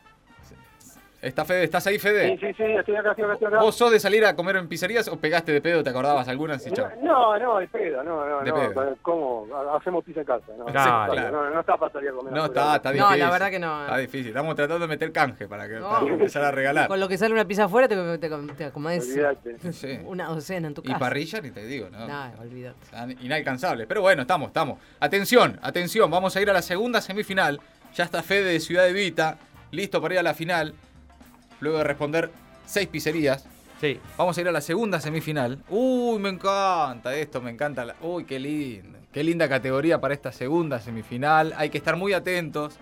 ¿Está 1.25 1.45
Fede? 1.45 1.65
¿Estás 1.65 1.87
ahí, 1.87 1.99
Fede? 1.99 2.37
Sí, 2.39 2.47
sí, 2.47 2.55
sí, 2.57 2.63
estoy 2.65 2.97
acá, 2.97 3.11
estoy 3.11 3.25
acá, 3.25 3.33
estoy 3.35 3.49
acá. 3.49 3.59
¿Vos 3.61 3.75
sos 3.75 3.91
de 3.91 3.99
salir 3.99 4.25
a 4.25 4.37
comer 4.37 4.57
en 4.57 4.69
pizzerías 4.69 5.09
o 5.09 5.17
pegaste 5.17 5.53
de 5.53 5.61
pedo? 5.61 5.83
¿Te 5.83 5.91
acordabas 5.91 6.29
algunas 6.29 6.67
y? 6.67 6.71
No, 7.03 7.39
no, 7.39 7.59
de 7.59 7.69
pedo, 7.69 8.03
no, 8.05 8.27
no, 8.29 8.41
De 8.43 8.51
no. 8.51 8.55
pedo. 8.75 8.97
¿Cómo? 9.03 9.47
Hacemos 9.77 10.05
pizza 10.05 10.21
en 10.21 10.27
casa. 10.27 10.45
No, 10.59 10.67
Claro. 10.67 11.15
no, 11.15 11.31
no, 11.45 11.51
no 11.51 11.61
está 11.61 11.77
para 11.77 11.93
salir 11.93 12.11
a 12.11 12.13
comer. 12.13 12.33
No, 12.33 12.45
está, 12.45 12.77
está 12.77 12.91
No, 12.93 12.95
difícil. 13.07 13.19
la 13.21 13.31
verdad 13.31 13.51
que 13.51 13.59
no. 13.59 13.83
Está 13.85 13.97
difícil. 13.99 14.29
Estamos 14.29 14.55
tratando 14.55 14.81
de 14.81 14.89
meter 14.89 15.13
canje 15.13 15.49
para, 15.49 15.67
que, 15.69 15.75
No. 15.77 15.89
para 15.89 16.07
empezar 16.07 16.45
a 16.45 16.51
regalar. 16.51 16.89
Con 16.89 17.01
lo 17.01 17.09
que 17.09 17.17
sale 17.19 17.33
una 17.33 17.45
pizza 17.47 17.65
afuera 17.65 17.89
te, 17.89 17.97
te, 18.19 18.29
te 18.57 18.65
acomodás 18.67 19.05
Olvídate. 19.05 19.73
Sí. 19.73 19.99
una 20.05 20.27
docena 20.29 20.69
en 20.69 20.75
tu 20.75 20.83
Y 20.83 20.89
casa. 20.89 20.99
parrilla 20.99 21.41
ni 21.41 21.51
te 21.51 21.65
digo, 21.67 21.89
¿no? 21.91 22.07
Nah, 22.07 22.31
olvídate. 22.41 22.77
Están 22.85 23.11
inalcanzables. 23.21 23.87
Pero 23.87 24.03
bueno, 24.03 24.23
estamos, 24.23 24.49
estamos. 24.49 24.79
Atención, 25.01 25.59
atención. 25.63 26.11
Vamos 26.11 26.37
a 26.37 26.41
ir 26.43 26.51
a 26.51 26.53
la 26.53 26.63
segunda 26.63 27.01
semifinal. 27.01 27.61
Ya 27.95 28.05
está 28.05 28.23
Fede 28.23 28.53
de 28.53 28.61
Ciudad 28.61 28.85
de 28.85 28.93
Vita. 28.93 29.39
Listo 29.71 30.01
para 30.01 30.15
ir 30.15 30.21
a 30.21 30.23
la 30.23 30.35
final. 30.35 30.75
Luego 31.65 31.79
de 31.79 31.85
responder 31.85 32.31
seis 32.67 32.87
pizzerías. 32.89 33.47
Sí. 33.81 33.99
Vamos 34.17 34.39
a 34.39 34.41
ir 34.41 34.49
a 34.49 34.53
la 34.53 34.61
segunda 34.61 35.01
semifinal. 35.01 35.59
Uy, 35.69 36.19
me 36.19 36.29
encanta 36.29 37.15
esto, 37.17 37.41
me 37.41 37.51
encanta. 37.51 37.85
la- 37.85 37.97
Uy, 38.03 38.25
qué 38.25 38.39
lindo. 38.39 38.99
Qué 39.13 39.25
linda 39.25 39.49
categoría 39.49 40.01
para 40.01 40.15
esta 40.15 40.31
segunda 40.33 40.79
semifinal. 40.79 41.53
Hay 41.57 41.71
que 41.71 41.79
estar 41.79 41.97
muy 41.97 42.13
atentos. 42.13 42.77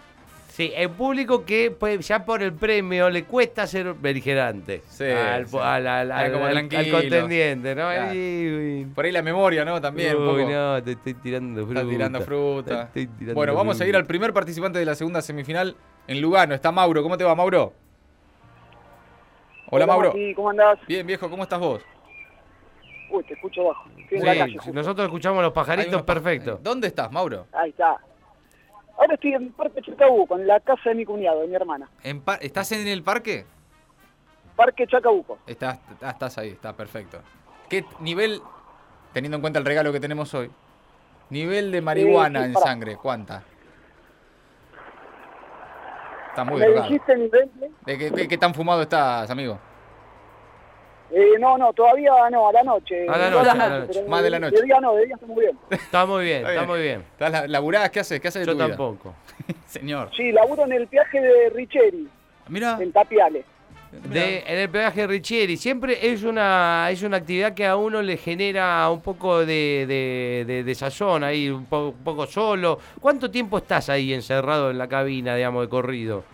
Sí, 0.48 0.70
el 0.76 0.90
público 0.90 1.46
que 1.46 1.70
pues, 1.70 2.06
ya 2.06 2.26
por 2.26 2.42
el 2.42 2.52
premio 2.52 3.08
le 3.08 3.24
cuesta 3.24 3.66
ser 3.66 3.94
beligerante 3.94 4.82
Sí, 4.86 5.04
al, 5.04 5.46
sí. 5.48 5.56
al, 5.58 5.86
al- 5.86 6.32
como 6.32 6.44
al- 6.44 6.68
contendiente, 6.90 7.74
¿no? 7.74 7.88
Claro. 7.88 8.10
Ay, 8.10 8.86
Por 8.94 9.06
ahí 9.06 9.12
la 9.12 9.22
memoria, 9.22 9.64
¿no? 9.64 9.80
También 9.80 10.14
un 10.14 10.28
uy, 10.28 10.42
poco. 10.42 10.50
no, 10.52 10.82
te 10.82 10.92
estoy 10.92 11.14
tirando 11.14 11.64
fruta. 11.64 11.80
Está 11.80 11.90
tirando 11.90 12.20
fruta. 12.20 12.90
Te 12.92 13.00
estoy 13.02 13.16
tirando 13.18 13.34
Bueno, 13.34 13.54
vamos 13.54 13.80
a 13.80 13.86
ir 13.86 13.96
al 13.96 14.04
primer 14.04 14.34
participante 14.34 14.78
de 14.78 14.84
la 14.84 14.94
segunda 14.94 15.22
semifinal 15.22 15.74
en 16.06 16.20
Lugano. 16.20 16.54
Está 16.54 16.70
Mauro. 16.70 17.02
¿Cómo 17.02 17.16
te 17.16 17.24
va, 17.24 17.34
Mauro? 17.34 17.72
Hola, 19.74 19.86
Mauro. 19.86 20.08
Mati, 20.08 20.34
¿Cómo 20.34 20.50
andás? 20.50 20.78
Bien, 20.86 21.06
viejo, 21.06 21.30
¿cómo 21.30 21.44
estás 21.44 21.58
vos? 21.58 21.82
Uy, 23.08 23.24
te 23.24 23.32
escucho 23.32 23.64
bajo. 23.64 23.88
Estoy 23.98 24.18
en 24.18 24.26
la 24.26 24.34
calle. 24.36 24.52
Sí, 24.52 24.58
justo. 24.58 24.72
nosotros 24.74 25.06
escuchamos 25.06 25.42
los 25.42 25.52
pajaritos 25.54 26.02
perfecto. 26.02 26.58
¿Dónde 26.62 26.88
estás, 26.88 27.10
Mauro? 27.10 27.46
Ahí 27.54 27.70
está. 27.70 27.96
Ahora 28.98 29.14
estoy 29.14 29.32
en 29.32 29.50
Parque 29.52 29.80
Chacabuco, 29.80 30.36
en 30.38 30.46
la 30.46 30.60
casa 30.60 30.90
de 30.90 30.94
mi 30.96 31.06
cuñado, 31.06 31.40
de 31.40 31.46
mi 31.48 31.54
hermana. 31.54 31.88
¿En 32.02 32.20
pa- 32.20 32.34
¿Estás 32.34 32.70
en 32.72 32.86
el 32.86 33.02
parque? 33.02 33.46
Parque 34.56 34.86
Chacabuco. 34.86 35.38
Estás, 35.46 35.80
ah, 36.02 36.10
estás 36.10 36.36
ahí, 36.36 36.50
está 36.50 36.74
perfecto. 36.74 37.22
¿Qué 37.70 37.86
nivel, 38.00 38.42
teniendo 39.14 39.36
en 39.36 39.40
cuenta 39.40 39.58
el 39.58 39.64
regalo 39.64 39.90
que 39.90 40.00
tenemos 40.00 40.34
hoy, 40.34 40.50
nivel 41.30 41.72
de 41.72 41.80
marihuana 41.80 42.40
sí, 42.40 42.44
en 42.44 42.52
pará. 42.52 42.66
sangre, 42.66 42.96
cuánta? 42.96 43.42
Está 46.32 46.44
muy 46.44 46.58
¿Me 46.60 46.66
drogado. 46.66 46.84
dijiste 46.88 47.16
nivel? 47.16 47.50
¿De 47.84 47.98
qué, 47.98 48.10
qué- 48.10 48.28
qué 48.28 48.38
tan 48.38 48.54
fumado 48.54 48.80
estás, 48.82 49.30
amigo? 49.30 49.58
Eh, 51.14 51.32
no, 51.38 51.58
no, 51.58 51.74
todavía 51.74 52.10
no, 52.30 52.48
a 52.48 52.52
la 52.52 52.62
noche. 52.62 53.06
A 53.06 53.18
la 53.18 53.28
No 53.30 53.38
noche, 53.38 53.50
a 53.50 53.54
la 53.54 53.64
pero 53.68 53.80
noche. 53.86 54.04
Más 54.08 54.22
de 54.22 54.30
la 54.30 54.38
noche. 54.38 54.56
De 54.56 54.62
día 54.62 54.80
no, 54.80 54.94
de 54.94 55.04
día 55.06 55.14
está 55.14 55.26
muy 55.26 55.40
bien. 55.44 55.58
Está 55.68 56.06
muy 56.06 56.24
bien, 56.24 56.36
Está 56.38 56.48
está 56.48 56.60
bien. 56.62 56.70
muy 56.70 56.80
bien. 56.82 57.00
¿Estás 57.12 57.32
la- 57.32 57.46
laburás? 57.48 57.90
¿Qué 57.90 58.00
haces? 58.00 58.18
¿Qué 58.18 58.28
haces 58.28 58.40
de 58.40 58.46
Yo 58.46 58.52
tu 58.52 58.58
vida? 58.58 58.68
tampoco. 58.68 59.14
Señor. 59.66 60.08
Sí, 60.16 60.32
laburo 60.32 60.64
en 60.64 60.72
el 60.72 60.86
viaje 60.86 61.20
de 61.20 61.50
Richeri, 61.50 62.08
Mira, 62.48 62.78
en 62.80 62.92
Tapiales. 62.92 63.44
De, 63.92 64.38
en 64.46 64.58
el 64.58 64.70
peaje 64.70 65.06
Richieri, 65.06 65.58
siempre 65.58 66.10
es 66.10 66.22
una 66.24 66.88
es 66.90 67.02
una 67.02 67.18
actividad 67.18 67.52
que 67.52 67.66
a 67.66 67.76
uno 67.76 68.00
le 68.00 68.16
genera 68.16 68.88
un 68.90 69.02
poco 69.02 69.40
de, 69.44 69.84
de, 69.86 70.44
de- 70.46 70.64
de 70.64 70.74
sazón 70.74 71.22
ahí, 71.22 71.50
un, 71.50 71.66
po- 71.66 71.88
un 71.88 72.02
poco 72.02 72.26
solo. 72.26 72.78
¿Cuánto 73.00 73.30
tiempo 73.30 73.58
estás 73.58 73.90
ahí 73.90 74.14
encerrado 74.14 74.70
en 74.70 74.78
la 74.78 74.88
cabina, 74.88 75.36
digamos, 75.36 75.64
de 75.64 75.68
corrido? 75.68 76.24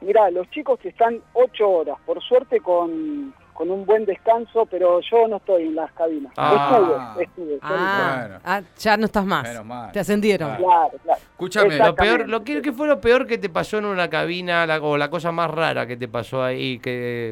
Mirá, 0.00 0.30
los 0.30 0.48
chicos 0.50 0.78
que 0.78 0.90
están 0.90 1.18
ocho 1.32 1.68
horas, 1.68 1.96
por 2.06 2.22
suerte 2.22 2.60
con, 2.60 3.34
con 3.58 3.72
un 3.72 3.84
buen 3.84 4.04
descanso, 4.04 4.66
pero 4.66 5.00
yo 5.00 5.26
no 5.26 5.38
estoy 5.38 5.64
en 5.64 5.74
las 5.74 5.90
cabinas. 5.92 6.32
Ah. 6.36 7.16
Estuve, 7.18 7.24
estuve. 7.24 7.58
Ah, 7.60 8.18
Bueno. 8.20 8.40
ah, 8.44 8.62
ya 8.78 8.96
no 8.96 9.06
estás 9.06 9.24
más. 9.24 9.42
Menos 9.42 9.64
mal. 9.64 9.90
Te 9.90 9.98
ascendieron. 9.98 10.54
Claro. 10.58 10.92
Claro. 11.02 11.20
Escúchame. 11.32 11.76
Lo 11.76 11.92
peor, 11.96 12.28
lo 12.28 12.44
que, 12.44 12.62
¿qué 12.62 12.72
fue 12.72 12.86
lo 12.86 13.00
peor 13.00 13.26
que 13.26 13.36
te 13.36 13.48
pasó 13.48 13.78
en 13.78 13.86
una 13.86 14.08
cabina 14.08 14.64
la- 14.64 14.80
o 14.80 14.96
la 14.96 15.10
cosa 15.10 15.32
más 15.32 15.50
rara 15.50 15.88
que 15.88 15.96
te 15.96 16.06
pasó 16.06 16.40
ahí 16.40 16.78
que 16.78 17.30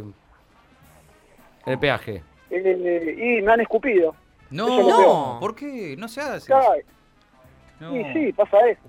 en 1.64 1.72
el 1.72 1.78
peaje? 1.78 2.24
Eh, 2.50 3.38
y 3.38 3.42
me 3.42 3.52
han 3.52 3.60
escupido. 3.60 4.12
no, 4.50 4.66
no. 4.82 5.38
¿por 5.40 5.54
qué? 5.54 5.94
No 5.96 6.08
se 6.08 6.20
hace. 6.20 6.46
Claro, 6.48 6.74
No. 7.78 7.96
Y 7.96 8.04
sí, 8.12 8.32
pasa 8.32 8.56
eso. 8.68 8.80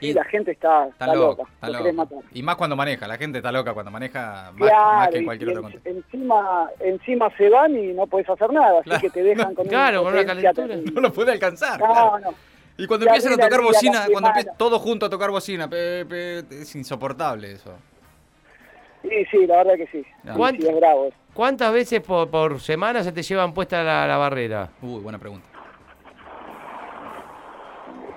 Y 0.00 0.12
la 0.12 0.24
gente 0.24 0.50
está, 0.52 0.88
Está 0.88 1.06
está 1.06 1.14
loca, 1.16 1.42
está 1.62 1.92
matar. 1.92 2.18
Y 2.32 2.42
más 2.42 2.56
cuando 2.56 2.76
maneja, 2.76 3.06
la 3.08 3.16
gente 3.16 3.38
está 3.38 3.50
loca 3.50 3.72
cuando 3.72 3.90
maneja 3.90 4.52
más, 4.54 4.68
Claro, 4.68 4.96
más 4.98 5.08
que 5.08 5.24
cualquier 5.24 5.48
y 5.48 5.52
otro 5.52 5.66
en- 5.68 5.72
contexto. 5.72 5.90
encima, 5.90 6.70
encima 6.80 7.36
se 7.36 7.48
van 7.48 7.76
y 7.78 7.92
no 7.94 8.06
puedes 8.06 8.28
hacer 8.28 8.52
nada, 8.52 8.80
así 8.80 8.90
Claro. 8.90 9.00
que 9.00 9.10
te 9.10 9.22
dejan 9.22 9.54
con 9.54 9.66
Claro, 9.68 10.02
con 10.02 10.12
una 10.12 10.26
calentura. 10.26 10.76
No 10.94 11.00
lo 11.00 11.12
puede 11.12 11.32
alcanzar. 11.32 11.80
No, 11.80 11.86
claro. 11.86 12.18
no. 12.18 12.34
Y 12.78 12.86
cuando 12.86 13.06
Y 13.06 13.08
empiezan 13.08 13.32
a 13.32 13.36
tocar 13.42 13.62
bocina, 13.62 14.06
cuando 14.12 14.28
empiezan 14.28 14.54
todos 14.58 14.82
juntos 14.82 15.06
a 15.06 15.10
tocar 15.10 15.30
bocina, 15.30 15.66
pe- 15.68 16.04
pe- 16.04 16.44
es 16.50 16.76
insoportable 16.76 17.52
eso. 17.52 17.74
Sí, 19.02 19.24
sí, 19.30 19.46
la 19.46 19.56
verdad 19.58 19.74
que 19.76 19.86
sí. 19.86 20.02
Sí, 20.02 20.28
¿Cuánto- 20.36 20.62
sí, 20.62 20.68
es 20.68 20.76
bravo. 20.76 21.08
¿Cuántas 21.32 21.72
veces 21.72 22.00
por, 22.00 22.28
por 22.28 22.60
semana 22.60 23.02
se 23.02 23.12
te 23.12 23.22
llevan 23.22 23.54
puesta 23.54 23.82
la, 23.82 24.06
la 24.06 24.16
barrera? 24.18 24.68
Uy, 24.82 25.00
buena 25.00 25.18
pregunta. 25.18 25.46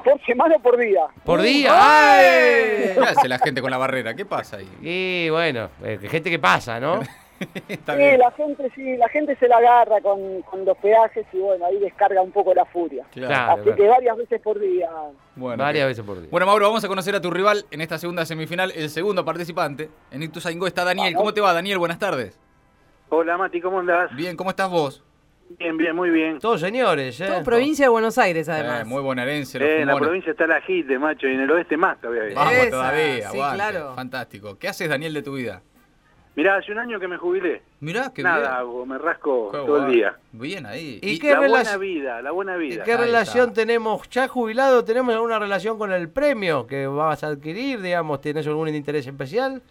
¿Por 0.03 0.25
semana 0.25 0.55
o 0.55 0.59
por 0.61 0.77
día? 0.77 1.01
¿Por 1.25 1.41
día? 1.41 1.69
¿Qué 1.71 2.95
¡Ay! 2.97 3.03
hace 3.07 3.27
la 3.27 3.37
gente 3.39 3.61
con 3.61 3.69
la 3.71 3.77
barrera? 3.77 4.13
¿Qué 4.15 4.25
pasa 4.25 4.57
ahí? 4.57 4.69
Y 4.81 5.29
bueno, 5.29 5.69
eh, 5.83 5.99
gente 6.09 6.29
que 6.29 6.39
pasa, 6.39 6.79
¿no? 6.79 7.01
Está 7.69 7.93
Sí, 7.93 7.99
bien. 7.99 8.19
la 8.19 8.31
gente 8.31 8.69
sí, 8.75 8.97
la 8.97 9.07
gente 9.07 9.33
se 9.37 9.47
la 9.47 9.57
agarra 9.57 10.01
con, 10.01 10.41
con 10.41 10.65
los 10.65 10.77
peajes 10.77 11.25
y 11.31 11.37
bueno, 11.37 11.65
ahí 11.65 11.79
descarga 11.79 12.21
un 12.21 12.31
poco 12.31 12.53
la 12.53 12.65
furia. 12.65 13.05
Claro, 13.11 13.53
Así 13.53 13.61
claro. 13.63 13.75
que 13.77 13.87
varias 13.87 14.17
veces 14.17 14.41
por 14.41 14.59
día. 14.59 14.89
Bueno, 15.35 15.63
Varias 15.63 15.87
veces 15.87 16.03
por 16.03 16.19
día. 16.19 16.27
Bueno, 16.31 16.45
Mauro, 16.45 16.65
vamos 16.67 16.83
a 16.83 16.87
conocer 16.89 17.15
a 17.15 17.21
tu 17.21 17.31
rival 17.31 17.65
en 17.71 17.79
esta 17.81 17.97
segunda 17.97 18.25
semifinal, 18.25 18.71
el 18.75 18.89
segundo 18.89 19.23
participante. 19.23 19.89
En 20.11 20.21
Ituzaingó 20.23 20.67
está 20.67 20.83
Daniel. 20.83 21.13
¿Cómo 21.15 21.33
te 21.33 21.39
va, 21.39 21.53
Daniel? 21.53 21.77
Buenas 21.77 21.97
tardes. 21.99 22.37
Hola 23.07 23.37
Mati, 23.37 23.59
¿cómo 23.61 23.79
andás? 23.79 24.13
Bien, 24.15 24.35
¿cómo 24.35 24.49
estás 24.49 24.69
vos? 24.69 25.01
Bien, 25.57 25.75
bien, 25.77 25.95
muy 25.95 26.09
bien. 26.11 26.39
Todos 26.39 26.61
señores, 26.61 27.19
¿eh? 27.19 27.25
Todo 27.27 27.43
provincia 27.43 27.85
de 27.85 27.89
Buenos 27.89 28.17
Aires, 28.17 28.47
además. 28.49 28.81
Eh, 28.81 28.85
muy 28.85 29.01
bonaerense, 29.01 29.59
los 29.59 29.67
Eh, 29.67 29.81
en 29.81 29.87
la 29.87 29.95
provincia 29.97 30.31
está 30.31 30.45
la 30.45 30.61
JITE, 30.61 30.99
macho, 30.99 31.27
y 31.27 31.33
en 31.33 31.41
el 31.41 31.51
oeste 31.51 31.75
más 31.75 31.99
todavía. 31.99 32.35
Vamos 32.35 32.53
Esa, 32.53 32.69
todavía, 32.69 33.29
sí, 33.29 33.37
claro. 33.55 33.93
Fantástico. 33.95 34.57
¿Qué 34.59 34.67
haces, 34.67 34.87
Daniel, 34.89 35.13
de 35.13 35.23
tu 35.23 35.33
vida? 35.33 35.61
Mirá, 36.35 36.55
hace 36.57 36.71
un 36.71 36.77
año 36.77 36.99
que 36.99 37.07
me 37.07 37.17
jubilé. 37.17 37.63
Mirá, 37.81 38.13
qué 38.13 38.21
Nada 38.23 38.39
bien. 38.39 38.51
hago, 38.53 38.85
me 38.85 38.97
rasco 38.97 39.49
Qué 39.51 39.57
todo 39.57 39.85
el 39.87 39.91
día. 39.91 40.15
Bien 40.31 40.65
ahí. 40.67 40.99
¿Y 41.01 41.13
Y 41.13 41.19
qué 41.19 41.31
la 41.33 41.39
buena 41.47 41.77
vida, 41.77 42.21
la 42.21 42.31
buena 42.31 42.55
¿Y 42.55 42.59
vida. 42.59 42.83
qué 42.83 42.93
Ahí 42.93 42.97
relación 42.97 43.49
está. 43.49 43.61
tenemos? 43.61 44.07
¿Ya 44.09 44.27
jubilado 44.27 44.85
tenemos 44.85 45.13
alguna 45.15 45.39
relación 45.39 45.77
con 45.77 45.91
el 45.91 46.07
premio 46.09 46.65
que 46.67 46.85
vas 46.87 47.23
a 47.23 47.27
adquirir? 47.29 47.81
Digamos, 47.81 48.21
¿tienes 48.21 48.45
algún 48.47 48.69
interés 48.69 49.07
especial? 49.07 49.61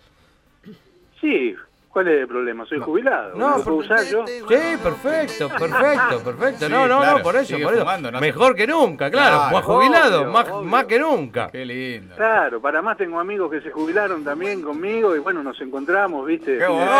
Sí, 1.20 1.54
¿cuál 1.88 2.08
es 2.08 2.20
el 2.20 2.28
problema? 2.28 2.64
Soy 2.66 2.78
jubilado. 2.80 3.34
No, 3.36 3.50
¿No 3.50 3.58
lo 3.58 3.64
puedo 3.64 3.76
usar 3.78 4.04
yo? 4.04 4.24
Sí, 4.26 4.34
perfecto, 4.82 5.48
perfecto, 5.58 6.20
perfecto. 6.24 6.66
Sí, 6.66 6.72
no, 6.72 6.86
no, 6.86 6.98
claro, 7.00 7.18
no, 7.18 7.22
por 7.24 7.36
eso, 7.36 7.56
por 7.62 7.72
eso. 7.74 7.80
fumando, 7.80 8.10
no 8.10 8.18
hace- 8.18 8.26
Mejor 8.26 8.54
que 8.54 8.66
nunca, 8.66 9.10
claro. 9.10 9.36
Claro. 9.36 9.52
más 9.56 9.64
jubilado, 9.64 10.20
Obvio, 10.22 10.32
más, 10.32 10.48
obvio. 10.48 10.62
más 10.70 10.84
que 10.84 10.98
nunca. 10.98 11.48
Qué 11.50 11.64
lindo. 11.64 12.14
Claro, 12.16 12.60
para 12.60 12.82
más 12.82 12.96
tengo 12.96 13.18
amigos 13.18 13.50
que 13.50 13.60
se 13.60 13.70
jubilaron 13.70 14.22
también 14.24 14.62
conmigo 14.62 15.14
y 15.16 15.18
bueno, 15.18 15.42
nos 15.42 15.60
encontramos, 15.60 16.26
¿viste? 16.26 16.58
Qué 16.58 16.66
bueno. 16.66 16.90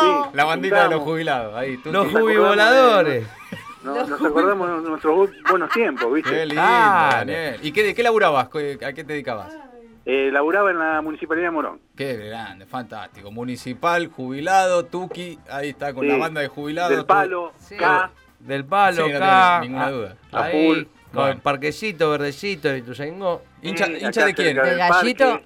sí, 0.00 0.30
La 0.34 0.44
bandita 0.44 0.84
de 0.84 0.90
los 0.94 1.02
jubilados. 1.02 1.54
Ahí, 1.54 1.76
tú. 1.78 1.90
Los 1.92 2.12
no- 2.12 4.04
nos 4.04 4.20
acordamos 4.24 4.82
de 4.82 4.88
nuestros 4.88 5.14
bu- 5.16 5.48
buenos 5.48 5.70
tiempos, 5.70 6.12
¿viste? 6.12 6.30
Qué 6.30 6.46
lindo. 6.46 6.62
Daniel. 6.62 7.58
¿Y 7.62 7.70
qué, 7.72 7.82
de 7.84 7.94
qué 7.94 8.02
laburabas? 8.02 8.48
¿Qué- 8.48 8.78
¿A 8.84 8.92
qué 8.92 9.04
te 9.04 9.12
dedicabas? 9.12 9.56
Eh, 10.08 10.30
laburaba 10.32 10.70
en 10.70 10.78
la 10.78 11.02
Municipalidad 11.02 11.48
de 11.48 11.50
Morón. 11.50 11.80
Qué 11.96 12.14
grande, 12.16 12.64
fantástico. 12.64 13.32
Municipal, 13.32 14.06
jubilado, 14.06 14.84
Tuki, 14.84 15.36
ahí 15.50 15.70
está 15.70 15.92
con 15.92 16.04
Sí, 16.04 16.08
la 16.12 16.16
banda 16.16 16.40
de 16.40 16.46
jubilados. 16.48 16.96
Del 16.96 17.04
palo, 17.04 17.52
Sí. 17.58 17.76
K, 17.76 18.10
Del 18.38 18.64
palo, 18.64 19.06
Sí, 19.06 19.12
no 19.12 19.18
tenés 19.18 19.60
ninguna 19.62 19.90
duda. 19.90 20.16
Full. 20.30 20.82
con 21.06 21.22
Bueno. 21.22 21.28
el 21.32 21.38
parquecito 21.38 22.10
verdecito 22.10 22.68
de 22.68 22.78
Ituzaingó. 22.78 23.42
¿Hincha, 23.62 23.86
eh, 23.86 23.98
hincha 24.02 24.26
de 24.26 24.34
quién? 24.34 24.56
¿Del 24.56 24.76
gallito? 24.78 25.40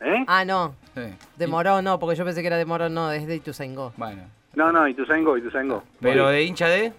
¿Eh? 0.00 0.24
Ah, 0.26 0.44
no. 0.44 0.74
Sí. 0.94 1.02
De 1.36 1.46
Morón 1.46 1.84
no, 1.84 1.98
porque 1.98 2.16
yo 2.16 2.24
pensé 2.24 2.40
que 2.40 2.46
era 2.46 2.56
de 2.56 2.64
Morón, 2.64 2.94
no, 2.94 3.10
es 3.12 3.26
de 3.26 3.36
Ituzaingó. 3.36 3.92
Bueno. 3.96 4.22
No, 4.54 4.72
no, 4.72 4.88
Ituzaingó, 4.88 5.36
Ituzaingó. 5.36 5.82
Pero 6.00 6.28
de 6.28 6.44
hincha 6.44 6.68
de. 6.68 6.92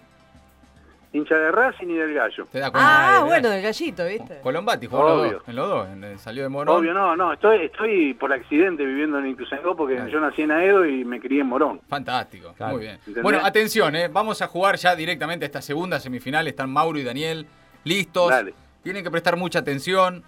Hincha 1.12 1.34
de 1.34 1.50
Racing 1.50 1.88
y 1.88 1.94
del 1.94 2.14
Gallo. 2.14 2.46
Te 2.52 2.60
da 2.60 2.70
cuenta. 2.70 3.18
Ah, 3.18 3.24
bueno, 3.24 3.48
del 3.50 3.62
gallito, 3.62 4.06
¿viste? 4.06 4.38
Colombati 4.42 4.86
jugó 4.86 5.08
en 5.08 5.16
los 5.16 5.32
dos. 5.32 5.48
En 5.48 5.56
los 5.56 5.68
dos. 5.68 5.88
en- 5.88 6.04
en- 6.04 6.18
salió 6.20 6.44
de 6.44 6.48
Morón. 6.48 6.76
Obvio, 6.78 6.94
no, 6.94 7.16
no, 7.16 7.32
estoy, 7.32 7.64
estoy 7.64 8.14
por 8.14 8.32
accidente 8.32 8.84
viviendo 8.84 9.18
en 9.18 9.26
Ituzaingó 9.26 9.74
porque 9.76 9.96
Claro. 9.96 10.08
yo 10.10 10.20
nací 10.20 10.42
en 10.42 10.52
Aedo 10.52 10.86
y 10.86 11.04
me 11.04 11.18
crié 11.20 11.40
en 11.40 11.48
Morón. 11.48 11.80
Fantástico, 11.88 12.52
Claro. 12.56 12.74
muy 12.74 12.82
bien. 12.82 12.94
¿Entendés? 12.94 13.22
Bueno, 13.24 13.40
atención, 13.42 13.96
¿eh? 13.96 14.06
vamos 14.06 14.40
a 14.40 14.46
jugar 14.46 14.76
ya 14.76 14.94
directamente 14.94 15.44
a 15.44 15.46
esta 15.46 15.62
segunda 15.62 15.98
semifinal. 15.98 16.46
Están 16.46 16.70
Mauro 16.70 16.96
y 16.98 17.02
Daniel 17.02 17.46
listos. 17.82 18.30
Dale. 18.30 18.54
Tienen 18.84 19.02
que 19.02 19.10
prestar 19.10 19.36
mucha 19.36 19.58
atención. 19.58 20.22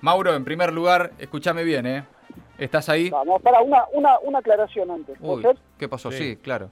Mauro, 0.00 0.34
en 0.36 0.44
primer 0.44 0.72
lugar, 0.72 1.10
escúchame 1.18 1.64
bien, 1.64 1.84
¿eh? 1.86 2.04
¿Estás 2.58 2.88
ahí? 2.88 3.10
Vamos, 3.10 3.42
para 3.42 3.60
una, 3.60 3.82
una, 3.92 4.18
una 4.22 4.38
aclaración 4.38 4.90
antes. 4.90 5.18
¿puedo 5.18 5.50
Uy? 5.50 5.58
¿qué 5.78 5.88
pasó? 5.88 6.10
Sí. 6.12 6.18
Sí, 6.18 6.36
claro. 6.36 6.70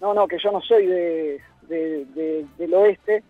No, 0.00 0.14
no, 0.14 0.26
que 0.26 0.38
yo 0.42 0.50
no 0.50 0.60
soy 0.62 0.86
de, 0.86 1.40
de- 1.68 2.04
de- 2.14 2.46
del 2.58 2.74
oeste, 2.74 3.22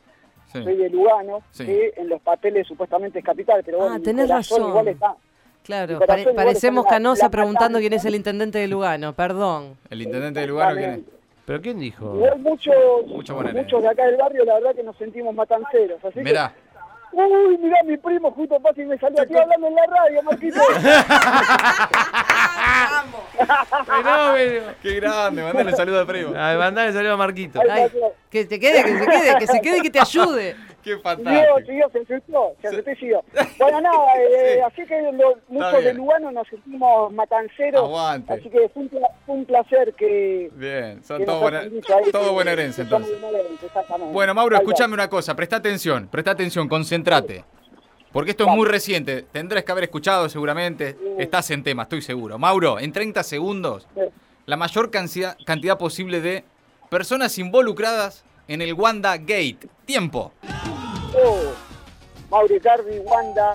Sí. 0.52 0.62
soy 0.62 0.76
de 0.76 0.90
Lugano, 0.90 1.42
Sí. 1.50 1.64
que 1.64 1.92
en 1.96 2.08
los 2.08 2.20
papeles 2.20 2.66
supuestamente 2.66 3.20
es 3.20 3.24
capital, 3.24 3.62
pero 3.64 3.78
bueno, 3.78 3.94
Ah, 3.94 4.00
tenés 4.02 4.28
razón. 4.28 4.68
igual 4.68 4.88
está. 4.88 5.14
Claro, 5.62 6.00
pare- 6.00 6.24
parecemos 6.34 6.84
está 6.84 6.96
en 6.96 7.02
la- 7.04 7.08
Canosa 7.10 7.26
la 7.26 7.30
preguntando 7.30 7.78
quién 7.78 7.92
es 7.92 8.04
el 8.04 8.14
intendente 8.16 8.58
de 8.58 8.66
Lugano, 8.68 9.12
perdón. 9.14 9.76
El 9.90 10.02
intendente 10.02 10.40
de 10.40 10.46
Lugano, 10.48 10.74
¿quién 10.76 10.90
es? 10.90 11.00
¿Pero 11.46 11.60
quién 11.60 11.78
dijo? 11.78 12.14
Igual 12.16 12.38
muchos, 12.40 12.74
Mucho 13.06 13.34
muchos 13.36 13.82
de 13.82 13.88
acá 13.88 14.04
del 14.06 14.16
barrio, 14.16 14.44
la 14.44 14.54
verdad 14.54 14.74
que 14.74 14.82
nos 14.82 14.96
sentimos 14.96 15.34
matanceros. 15.34 16.04
Así 16.04 16.20
Mirá, 16.20 16.52
que, 17.12 17.16
uy, 17.20 17.58
mirá, 17.58 17.82
mi 17.84 17.96
primo 17.96 18.30
justo 18.32 18.58
pasa 18.60 18.80
y 18.82 18.84
me 18.86 18.98
salió 18.98 19.22
aquí 19.22 19.34
hablando 19.36 19.66
en 19.68 19.74
la 19.74 19.86
radio, 19.86 20.22
Marquito. 20.22 20.60
Fenómeno. 23.86 24.72
qué 24.82 24.94
grande, 24.96 25.42
mandale 25.42 25.72
saludo 25.76 26.00
al 26.00 26.06
primo. 26.06 26.32
Ay, 26.36 26.56
mandale 26.56 26.92
saludo 26.92 27.14
a 27.14 27.16
Marquito. 27.16 27.60
Ay, 27.68 27.90
que 28.30 28.44
te 28.44 28.58
quede, 28.60 28.82
que 28.84 28.98
se 28.98 29.06
quede, 29.06 29.38
que 29.38 29.46
se 29.46 29.60
quede 29.60 29.78
y 29.78 29.80
que 29.82 29.90
te 29.90 30.00
ayude. 30.00 30.56
Qué 30.82 30.98
fantástico. 30.98 31.60
siguió, 31.64 31.88
se 31.90 31.98
asustó, 32.00 32.52
se 32.60 32.68
asustó 32.68 32.90
y. 32.98 33.22
Bueno, 33.58 33.80
nada, 33.80 33.98
eh, 34.18 34.60
así 34.66 34.84
que 34.84 35.00
muchos 35.48 35.84
de 35.84 35.94
Lugano 35.94 36.32
nos 36.32 36.48
sentimos 36.48 37.12
matanceros. 37.12 37.84
Aguante. 37.84 38.32
Así 38.32 38.50
que 38.50 38.68
fue 38.68 38.82
un, 38.82 38.88
pla- 38.88 39.08
fue 39.24 39.34
un 39.36 39.44
placer 39.44 39.94
que. 39.94 40.50
Bien, 40.54 41.02
son 41.04 41.24
todos 41.24 41.40
buena, 41.40 41.60
todo 41.60 41.70
que 42.04 42.10
somos 42.10 42.32
entonces. 42.82 43.16
Bueno, 44.12 44.34
Mauro, 44.34 44.56
escúchame 44.56 44.94
una 44.94 45.08
cosa, 45.08 45.36
presta 45.36 45.56
atención, 45.56 46.08
presta 46.08 46.32
atención, 46.32 46.68
concéntrate. 46.68 47.44
Porque 48.12 48.32
esto 48.32 48.44
es 48.44 48.50
muy 48.50 48.66
reciente, 48.66 49.22
tendrás 49.22 49.64
que 49.64 49.72
haber 49.72 49.84
escuchado 49.84 50.28
seguramente, 50.28 50.96
estás 51.18 51.50
en 51.50 51.62
tema, 51.62 51.84
estoy 51.84 52.02
seguro. 52.02 52.38
Mauro, 52.38 52.78
en 52.78 52.92
30 52.92 53.22
segundos, 53.22 53.88
la 54.44 54.56
mayor 54.56 54.90
cantidad, 54.90 55.36
cantidad 55.46 55.78
posible 55.78 56.20
de 56.20 56.44
personas 56.90 57.38
involucradas 57.38 58.22
en 58.48 58.60
el 58.60 58.74
Wanda 58.74 59.16
Gate. 59.16 59.66
Tiempo. 59.86 60.32
Oh, 61.14 61.52
Mauri 62.30 62.60
Cardi, 62.60 62.98
Wanda, 62.98 63.54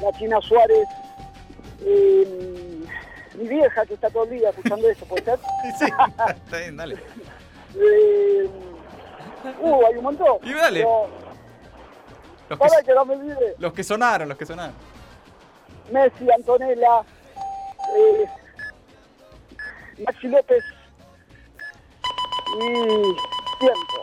la 0.00 0.12
China 0.16 0.40
Suárez, 0.42 0.86
eh, 1.84 2.84
mi 3.34 3.48
vieja 3.48 3.84
que 3.84 3.94
está 3.94 4.10
todo 4.10 4.24
el 4.24 4.30
día 4.30 4.50
escuchando 4.50 4.88
esto, 4.88 5.06
¿puede 5.06 5.24
ser? 5.24 5.38
Sí, 5.78 5.84
está 5.86 6.58
bien, 6.58 6.76
dale. 6.76 6.96
Eh, 7.80 8.48
uh, 9.60 9.86
hay 9.86 9.96
un 9.96 10.02
montón. 10.02 10.38
Y 10.42 10.52
dale. 10.54 10.80
Pero, 10.80 11.27
Los 12.48 12.58
que, 12.58 12.66
para 12.68 12.82
que 12.82 12.94
no 12.94 13.04
me 13.04 13.14
olvide. 13.14 13.54
los 13.58 13.72
que 13.72 13.84
sonaron, 13.84 14.28
los 14.28 14.38
que 14.38 14.46
sonaron. 14.46 14.74
Messi, 15.92 16.30
Antonella, 16.30 17.02
eh, 17.96 18.24
Maxi 20.04 20.28
López 20.28 20.64
y 22.60 23.16
tiempo. 23.58 24.02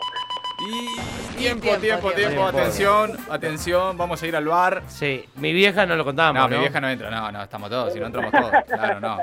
Y 0.58 1.36
tiempo, 1.36 1.36
tiempo, 1.36 1.78
tiempo, 1.78 1.78
tiempo, 1.80 2.12
tiempo. 2.12 2.46
atención, 2.46 3.16
atención, 3.30 3.96
vamos 3.98 4.22
a 4.22 4.26
ir 4.26 4.36
al 4.36 4.46
bar. 4.46 4.82
Sí, 4.88 5.28
mi 5.36 5.52
vieja 5.52 5.84
no 5.86 5.96
lo 5.96 6.04
contamos. 6.04 6.34
No, 6.42 6.48
No, 6.48 6.56
mi 6.56 6.60
vieja 6.60 6.80
no 6.80 6.88
entra, 6.88 7.10
no, 7.10 7.30
no, 7.30 7.42
estamos 7.42 7.68
todos, 7.70 7.92
si 7.92 8.00
no 8.00 8.06
entramos 8.06 8.32
todos, 8.32 8.52
claro, 8.66 9.00
no. 9.00 9.18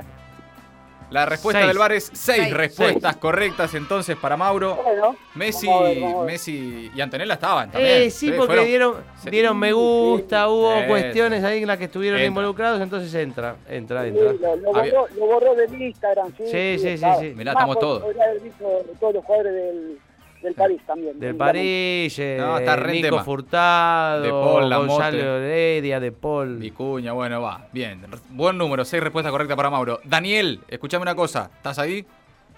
La 1.14 1.26
respuesta 1.28 1.60
Seis. 1.60 1.68
del 1.68 1.78
bar 1.78 1.92
es 1.92 2.06
seis, 2.12 2.38
Seis. 2.44 2.54
respuestas 2.54 3.18
correctas 3.18 3.74
entonces 3.76 4.18
para 4.18 4.36
Mauro. 4.36 4.76
Bueno, 4.84 5.16
Messi, 5.36 5.68
vamos 5.68 5.82
a 5.82 5.88
ver, 5.90 6.00
vamos 6.02 6.16
a 6.16 6.18
ver. 6.26 6.32
Messi 6.34 6.92
y 6.96 7.02
Antonella 7.02 7.34
estaban 7.36 7.72
también. 7.72 8.02
Eh, 8.04 8.10
sí, 8.10 8.32
porque 8.32 8.48
fueron- 8.48 8.66
dieron, 8.66 8.96
Sí. 9.24 9.30
dieron 9.30 9.58
me 9.60 9.72
gusta, 9.74 10.50
hubo 10.50 10.74
Sí. 10.82 10.88
cuestiones 10.88 11.44
ahí 11.44 11.62
en 11.62 11.68
las 11.68 11.78
que 11.78 11.84
estuvieron 11.86 12.20
Entra. 12.20 12.28
involucrados, 12.28 12.82
entonces 12.82 13.14
entra, 13.14 13.56
entra, 13.70 14.02
Sí, 14.04 14.08
entra. 14.10 14.34
lo, 14.34 14.56
lo 14.56 14.76
Había- 14.76 14.94
borró, 14.94 15.08
lo 15.16 15.26
borró 15.28 15.56
del 15.56 15.82
Instagram, 15.82 16.34
sí. 16.36 16.44
Sí, 16.48 16.52
sí, 16.52 16.80
sí, 16.80 16.88
estaba. 16.90 17.20
sí. 17.20 17.34
Mirá, 17.36 17.54
Más 17.54 17.62
estamos 17.62 17.80
todos. 17.80 18.04
Podría 18.04 18.24
haber 18.24 18.40
visto 18.42 18.66
todos 19.00 19.14
los 19.14 19.24
jugadores 19.26 19.54
del, 19.54 20.00
del 20.44 20.54
París 20.54 20.82
también. 20.86 21.20
Del. 21.20 21.36
París, 21.36 22.20
eh, 22.20 22.38
No, 22.40 22.58
está 22.58 22.76
re 22.76 22.90
en 22.90 22.96
Nico 22.98 23.08
tema. 23.10 23.24
Furtado, 23.24 24.22
De 24.22 24.30
Paul. 24.30 24.74
Gonzalo 24.88 25.18
Heredia, 25.38 26.00
De 26.00 26.12
Paul. 26.12 26.58
Vicuña, 26.58 27.14
bueno, 27.14 27.42
va, 27.42 27.68
bien. 27.72 28.06
Buen 28.30 28.58
número, 28.58 28.86
seis 28.86 29.02
respuestas 29.02 29.32
correctas 29.32 29.56
para 29.58 29.70
Mauro. 29.70 30.00
Daniel, 30.04 30.60
escuchame 30.68 31.02
una 31.04 31.16
cosa, 31.16 31.50
¿estás 31.56 31.80
ahí? 31.80 32.06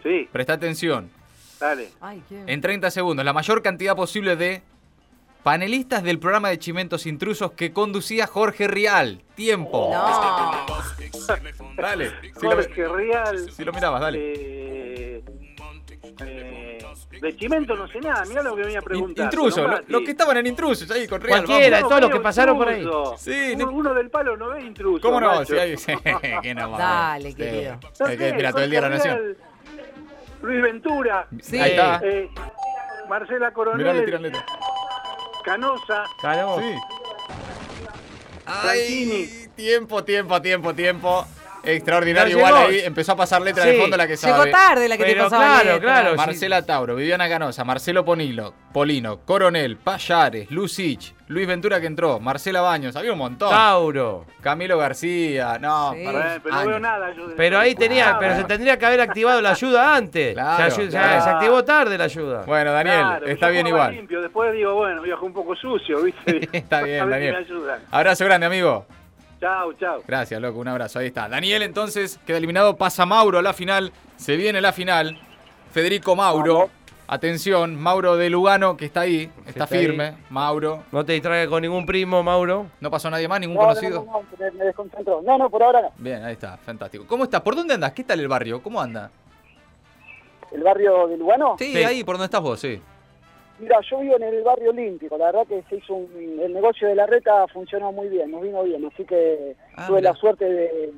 Sí, 0.04 0.28
Presta 0.32 0.54
atención. 0.54 1.10
dale. 1.60 1.90
Ay, 2.02 2.22
qué... 2.28 2.44
En 2.48 2.62
30 2.62 2.92
segundos, 2.92 3.24
la 3.26 3.34
mayor 3.34 3.62
cantidad 3.62 3.96
posible 3.96 4.36
de 4.36 4.62
Panelistas 5.44 6.02
del 6.04 6.18
programa 6.20 6.50
de 6.50 6.58
Chimentos 6.58 7.06
Intrusos 7.06 7.52
que 7.52 7.72
conducía 7.72 8.26
Jorge 8.26 8.68
Rial. 8.68 9.22
Tiempo. 9.36 9.92
No. 9.94 10.66
Dale. 11.78 12.10
Si 12.40 12.46
lo, 12.46 12.52
Jorge 12.52 12.88
Real. 12.88 13.52
si 13.52 13.64
lo 13.64 13.74
mirabas, 13.74 14.00
dale. 14.02 14.20
eh, 14.22 14.85
eh, 16.26 16.78
de 17.22 17.36
Chimento 17.38 17.76
no 17.76 17.88
sé 17.88 18.00
nada, 18.02 18.26
mirá 18.26 18.44
lo 18.44 18.56
que 18.56 18.62
venía 18.64 18.80
a 18.80 18.82
preguntar. 18.82 19.26
intrusos, 19.26 19.70
lo- 19.70 19.82
los 19.88 20.02
que 20.04 20.12
estaban 20.12 20.38
en 20.38 20.48
intrusos 20.48 20.90
ahí 20.92 21.08
con 21.08 21.22
Rial. 21.22 21.46
Cualquiera. 21.46 21.80
todos 21.82 22.02
los 22.02 22.10
que 22.12 22.20
pasaron 22.20 22.58
por 22.58 22.68
ahí. 22.70 22.86
Sí, 23.18 23.54
uno, 23.56 23.66
no- 23.66 23.72
uno 23.72 23.94
del 23.94 24.10
palo 24.10 24.38
no 24.38 24.50
ve 24.50 24.62
intruso. 24.64 25.02
¿Cómo 25.02 25.20
no? 25.20 25.44
Si 25.46 25.58
hay- 25.58 25.76
que 26.42 26.54
no 26.56 26.72
va. 26.72 26.78
Dale, 26.78 27.30
Sí. 27.32 27.36
querido. 27.36 27.80
No 28.00 28.06
Hay 28.06 28.18
que 28.18 28.30
sé, 28.30 28.34
mira 28.36 28.52
todo 28.52 28.64
el 28.64 28.70
día 28.72 28.82
la 28.82 28.90
nación. 28.90 29.16
Real, 29.18 29.38
Luis 30.42 30.62
Ventura, 30.62 31.28
Sí. 31.42 31.60
Ahí 31.60 31.72
está. 31.72 32.00
eh, 32.04 32.30
Marcela 33.10 33.38
Mirá, 33.38 33.48
le 33.50 33.54
Coronel, 33.54 34.06
tiran 34.06 34.22
letra. 34.24 34.46
Canosa, 35.44 36.04
Claro. 36.22 36.58
Sí. 36.60 36.76
Ay, 38.46 39.48
tiempo, 39.56 40.04
tiempo, 40.04 40.42
tiempo, 40.42 40.74
tiempo. 40.74 41.26
Extraordinario. 41.66 42.38
Igual 42.38 42.56
ahí 42.56 42.80
empezó 42.84 43.14
a 43.14 43.16
pasar 43.16 43.42
letra 43.42 43.64
Sí. 43.64 43.70
de 43.72 43.80
fondo 43.82 43.98
la 43.98 44.08
que 44.08 44.18
sabe. 44.18 44.34
Llegó 44.46 44.58
tarde 44.58 44.88
la 44.90 44.98
que 44.98 45.04
te 45.06 45.16
pasaba 45.16 45.46
claro, 45.62 45.74
letra. 45.76 45.80
claro. 45.82 46.12
sí. 46.12 46.18
Marcela 46.18 46.62
Tauro, 46.66 46.96
Viviana 46.96 47.28
Canosa, 47.30 47.64
Marcelo 47.64 48.06
Ponilo, 48.06 48.54
Polino, 48.74 49.20
Coronel, 49.26 49.78
Payares, 49.78 50.50
Lucich, 50.52 51.14
Luis 51.28 51.48
Ventura 51.48 51.82
que 51.82 51.88
entró, 51.88 52.20
Marcela 52.20 52.62
Baños, 52.62 52.96
había 52.96 53.12
un 53.14 53.18
montón. 53.18 53.50
Tauro. 53.50 54.26
Camilo 54.42 54.78
García, 54.78 55.58
no, 55.60 55.94
Sí. 55.94 56.04
para- 56.06 56.36
Eh, 56.36 56.40
pero 56.44 56.56
no 56.56 56.66
veo 56.68 56.80
nada. 56.80 57.14
yo 57.16 57.28
de- 57.28 57.36
Pero 57.36 57.58
ahí 57.60 57.74
tenía, 57.76 58.18
pero 58.20 58.36
se 58.36 58.44
tendría 58.44 58.78
que 58.78 58.86
haber 58.86 59.02
activado 59.02 59.42
la 59.42 59.52
ayuda 59.52 59.96
antes. 59.96 60.34
Claro, 60.34 60.72
se, 60.72 60.88
claro. 60.88 61.24
activó 61.38 61.64
tarde 61.64 61.98
la 61.98 62.04
ayuda. 62.04 62.44
Bueno, 62.46 62.72
Daniel, 62.72 63.00
Claro, 63.02 63.26
está 63.28 63.50
bien 63.50 63.68
igual. 63.68 63.94
Limpio. 63.96 64.22
Después 64.22 64.54
digo, 64.54 64.74
bueno, 64.76 65.02
jugar 65.02 65.24
un 65.24 65.34
poco 65.34 65.56
sucio, 65.56 66.02
¿viste? 66.04 66.48
Está 66.52 66.82
bien, 66.84 67.10
Daniel. 67.10 67.46
Abrazo 67.92 68.26
grande, 68.26 68.46
amigo. 68.48 68.86
Chao, 69.46 69.74
chao. 69.74 70.02
Gracias, 70.08 70.42
loco, 70.42 70.58
un 70.58 70.68
abrazo. 70.68 70.98
Ahí 70.98 71.06
está. 71.06 71.30
Daniel 71.30 71.62
entonces 71.62 72.20
queda 72.26 72.38
eliminado, 72.40 72.78
pasa 72.78 73.06
Mauro 73.06 73.38
a 73.38 73.44
la 73.44 73.54
final, 73.54 73.92
se 74.16 74.38
viene 74.38 74.60
la 74.60 74.74
final. 74.74 75.20
Federico 75.72 76.16
Mauro, 76.16 76.72
atención, 77.08 77.76
Mauro 77.76 78.18
de 78.18 78.32
Lugano 78.32 78.76
que 78.76 78.86
está 78.86 79.02
ahí, 79.02 79.30
está, 79.46 79.50
Está 79.52 79.68
firme, 79.68 80.04
ahí. 80.06 80.16
Mauro. 80.32 80.82
No 80.92 81.06
te 81.06 81.14
distraigas 81.14 81.48
con 81.48 81.62
ningún 81.62 81.86
primo, 81.86 82.24
Mauro. 82.24 82.66
No 82.82 82.90
pasó 82.90 83.08
nadie 83.12 83.28
más, 83.28 83.40
ningún 83.40 83.58
No, 83.58 83.62
no, 83.62 83.68
conocido. 83.68 84.04
no, 84.04 84.12
no, 84.14 84.26
me, 84.40 84.50
me 84.52 84.66
desconcentró. 84.66 85.22
No, 85.22 85.38
no, 85.38 85.48
por 85.48 85.62
ahora 85.62 85.82
no. 85.84 85.92
Bien, 85.98 86.24
ahí 86.24 86.34
está, 86.34 86.58
fantástico. 86.58 87.06
¿Cómo 87.06 87.26
está? 87.26 87.44
¿Por 87.44 87.56
dónde 87.56 87.76
andas? 87.76 87.92
¿Qué 87.92 88.04
tal 88.04 88.20
el 88.22 88.28
barrio? 88.28 88.64
¿Cómo 88.64 88.82
anda? 88.82 89.12
¿El 90.52 90.64
barrio 90.64 91.06
de 91.08 91.18
Lugano? 91.18 91.56
Sí, 91.60 91.72
Sí. 91.72 91.84
ahí, 91.84 92.04
por 92.04 92.16
donde 92.16 92.26
estás 92.26 92.42
vos, 92.42 92.60
sí. 92.60 92.82
Mira, 93.60 93.80
yo 93.90 94.00
vivo 94.00 94.18
en 94.18 94.24
el 94.24 94.44
barrio 94.44 94.72
olímpico. 94.72 95.18
La 95.18 95.28
verdad 95.28 95.48
que 95.48 95.64
se 95.70 95.78
hizo 95.78 95.94
un, 95.94 96.40
el 96.42 96.54
negocio 96.54 96.88
de 96.88 96.96
la 96.96 97.06
reta 97.06 97.48
funcionó 97.48 97.92
muy 97.92 98.10
bien, 98.10 98.30
nos 98.32 98.42
vino 98.42 98.64
bien. 98.64 98.86
Así 98.86 99.06
que 99.06 99.56
Ah, 99.76 99.88
tuve 99.88 99.98
mirá. 100.00 100.12
la 100.12 100.18
suerte 100.18 100.46
de, 100.46 100.94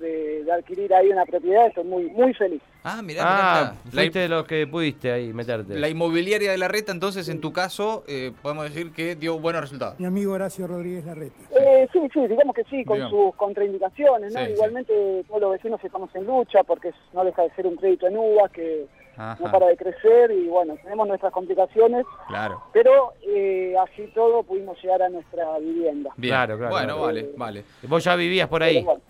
de- 0.00 0.42
de 0.44 0.52
adquirir 0.52 0.92
ahí 0.92 1.08
una 1.08 1.24
propiedad. 1.24 1.68
Estoy 1.68 1.84
muy, 1.84 2.04
muy 2.10 2.34
feliz. 2.34 2.60
Ah, 2.82 3.00
mirá, 3.00 3.22
Ah, 3.24 3.34
mirá. 3.36 3.76
La, 3.84 3.90
fuiste 4.02 4.18
de 4.18 4.28
los 4.28 4.44
que 4.44 4.66
pudiste 4.66 5.12
ahí 5.12 5.32
meterte. 5.32 5.78
la 5.78 5.88
inmobiliaria 5.88 6.50
de 6.50 6.58
la 6.58 6.66
reta, 6.68 6.90
entonces, 6.92 7.28
en 7.28 7.40
tu 7.40 7.52
caso, 7.52 8.02
eh, 8.08 8.32
podemos 8.42 8.64
decir 8.64 8.92
que 8.92 9.14
dio 9.14 9.38
buenos 9.38 9.62
resultados. 9.62 9.98
Mi 10.00 10.06
amigo 10.06 10.32
Horacio 10.32 10.66
Rodríguez 10.66 11.04
Larreta. 11.06 11.36
Eh, 11.58 11.88
sí, 11.92 12.00
sí, 12.12 12.26
digamos 12.26 12.54
que 12.56 12.64
sí, 12.64 12.84
con 12.84 12.96
Digamos. 12.96 13.26
sus 13.28 13.36
contraindicaciones. 13.36 14.34
¿no? 14.34 14.40
Sí, 14.40 14.46
sí. 14.46 14.52
Igualmente 14.52 15.24
todos 15.28 15.40
los 15.40 15.52
vecinos 15.52 15.80
estamos 15.82 16.14
en 16.16 16.26
lucha 16.26 16.64
porque 16.64 16.90
no 17.12 17.24
deja 17.24 17.42
de 17.42 17.50
ser 17.54 17.66
un 17.68 17.76
crédito 17.76 18.08
en 18.08 18.18
uvas 18.18 18.50
que 18.50 18.86
Ajá, 19.16 19.36
no 19.40 19.50
para 19.50 19.66
de 19.68 19.76
crecer 19.76 20.30
y 20.32 20.46
bueno, 20.48 20.76
tenemos 20.82 21.06
nuestras 21.08 21.32
complicaciones. 21.32 22.04
claro. 22.28 22.62
Pero 22.72 23.12
eh, 23.26 23.74
así 23.82 24.06
todo 24.14 24.42
pudimos 24.42 24.80
llegar 24.82 25.02
a 25.02 25.08
nuestra 25.08 25.58
vivienda. 25.58 26.10
Bien. 26.16 26.32
Claro, 26.34 26.56
claro, 26.58 26.70
Bueno, 26.72 26.86
claro. 26.94 27.02
vale, 27.02 27.30
vale. 27.36 27.64
Vos 27.84 28.02
ya 28.04 28.16
vivías 28.16 28.48
por 28.48 28.62
ahí. 28.62 28.82
bueno, 28.82 29.00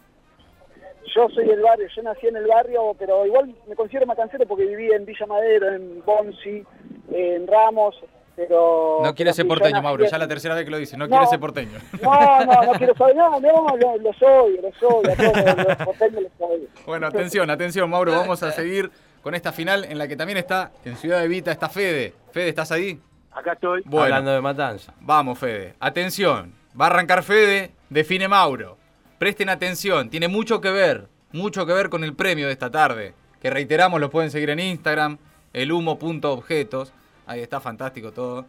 yo 1.14 1.28
soy 1.30 1.44
del 1.46 1.60
barrio, 1.60 1.86
yo 1.94 2.02
nací 2.02 2.26
en 2.26 2.36
el 2.36 2.46
barrio, 2.46 2.94
pero 2.98 3.24
igual 3.26 3.54
me 3.68 3.76
considero 3.76 4.06
matancero 4.06 4.46
porque 4.46 4.64
viví 4.66 4.90
en 4.92 5.04
Villa 5.04 5.26
Madero, 5.26 5.68
en 5.72 6.02
Bonsi, 6.04 6.64
en 7.12 7.46
Ramos, 7.46 7.94
pero... 8.34 8.98
No 9.04 9.14
quiere 9.14 9.32
ser 9.32 9.46
porteño, 9.46 9.80
Mauro. 9.80 10.04
en- 10.04 10.10
Ya 10.10 10.18
la 10.18 10.26
tercera 10.26 10.54
vez 10.56 10.64
que 10.64 10.70
lo 10.72 10.78
dice. 10.78 10.96
No, 10.96 11.04
No. 11.06 11.10
quiere 11.10 11.26
ser 11.26 11.38
porteño. 11.38 11.78
No, 12.02 12.44
no, 12.44 12.62
no 12.64 12.72
quiero 12.72 12.94
saber, 12.96 13.14
no, 13.14 13.38
no, 13.38 13.76
lo, 13.76 13.96
lo 13.98 14.12
soy, 14.14 14.58
lo 14.60 14.72
soy, 14.72 15.12
a 15.12 15.16
todos 15.16 15.56
los 15.68 15.76
porteños 15.76 16.22
los 16.22 16.32
soy. 16.38 16.68
Bueno, 16.84 17.06
atención, 17.06 17.48
atención, 17.50 17.88
Mauro. 17.88 18.10
Vamos 18.16 18.42
a 18.42 18.50
seguir 18.50 18.90
con 19.24 19.34
esta 19.34 19.52
final 19.52 19.86
en 19.86 19.96
la 19.96 20.06
que 20.06 20.16
también 20.16 20.36
está 20.36 20.70
en 20.84 20.98
Ciudad 20.98 21.18
de 21.20 21.28
Vita, 21.28 21.50
está 21.50 21.70
Fede. 21.70 22.12
Fede, 22.30 22.50
¿estás 22.50 22.70
ahí? 22.70 23.00
Acá 23.32 23.54
estoy. 23.54 23.80
Bueno, 23.86 24.04
Hablando 24.04 24.32
de 24.32 24.40
matanza. 24.42 24.92
vamos, 25.00 25.38
Fede. 25.38 25.74
Atención. 25.80 26.52
Va 26.78 26.84
a 26.84 26.88
arrancar 26.90 27.22
Fede, 27.22 27.72
define 27.88 28.28
Mauro. 28.28 28.76
Presten 29.18 29.48
atención, 29.48 30.10
tiene 30.10 30.28
mucho 30.28 30.60
que 30.60 30.70
ver, 30.70 31.08
mucho 31.32 31.64
que 31.64 31.72
ver 31.72 31.88
con 31.88 32.04
el 32.04 32.12
premio 32.14 32.48
de 32.48 32.52
esta 32.52 32.70
tarde. 32.70 33.14
Que 33.40 33.48
reiteramos, 33.48 33.98
lo 33.98 34.10
pueden 34.10 34.30
seguir 34.30 34.50
en 34.50 34.60
Instagram, 34.60 35.16
elhumo.objetos. 35.54 36.92
Ahí 37.26 37.40
está 37.40 37.60
fantástico 37.60 38.12
todo. 38.12 38.44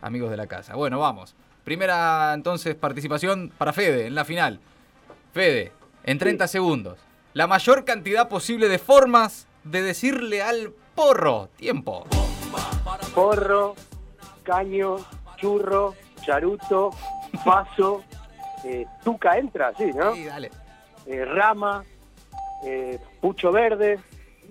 Amigos 0.00 0.30
de 0.30 0.36
la 0.36 0.46
casa. 0.46 0.76
Bueno, 0.76 1.00
vamos. 1.00 1.34
Primera 1.64 2.32
entonces 2.34 2.76
participación 2.76 3.52
para 3.58 3.72
Fede 3.72 4.06
en 4.06 4.14
la 4.14 4.24
final. 4.24 4.60
Fede, 5.34 5.72
en 6.04 6.18
30 6.18 6.46
segundos. 6.46 7.00
La 7.32 7.48
mayor 7.48 7.84
cantidad 7.84 8.28
posible 8.28 8.68
de 8.68 8.78
formas 8.78 9.48
de 9.64 9.82
decirle 9.82 10.42
al 10.42 10.72
porro. 10.94 11.48
Tiempo. 11.56 12.06
Porro, 13.14 13.74
caño, 14.42 14.96
churro, 15.36 15.94
charuto, 16.24 16.90
paso, 17.44 18.02
eh, 18.64 18.86
tuca 19.04 19.38
entra, 19.38 19.72
sí, 19.76 19.92
¿no? 19.94 20.14
Sí, 20.14 20.24
dale. 20.24 20.50
Eh, 21.06 21.24
rama, 21.24 21.84
eh, 22.64 22.98
pucho 23.20 23.50
verde, 23.52 23.98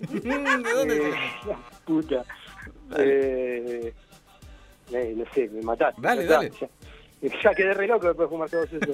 ¿De 0.00 0.72
dónde? 0.74 1.14
puta, 1.84 2.24
no 2.88 2.94
sé, 5.34 5.48
me 5.52 5.62
mataste. 5.62 6.00
Dale, 6.00 6.24
dale. 6.24 6.50
Ya, 6.58 6.68
ya 7.42 7.54
quedé 7.54 7.74
re 7.74 7.86
loco 7.86 8.06
después 8.06 8.28
de 8.28 8.34
fumar 8.34 8.48
todos 8.48 8.72
esos. 8.72 8.90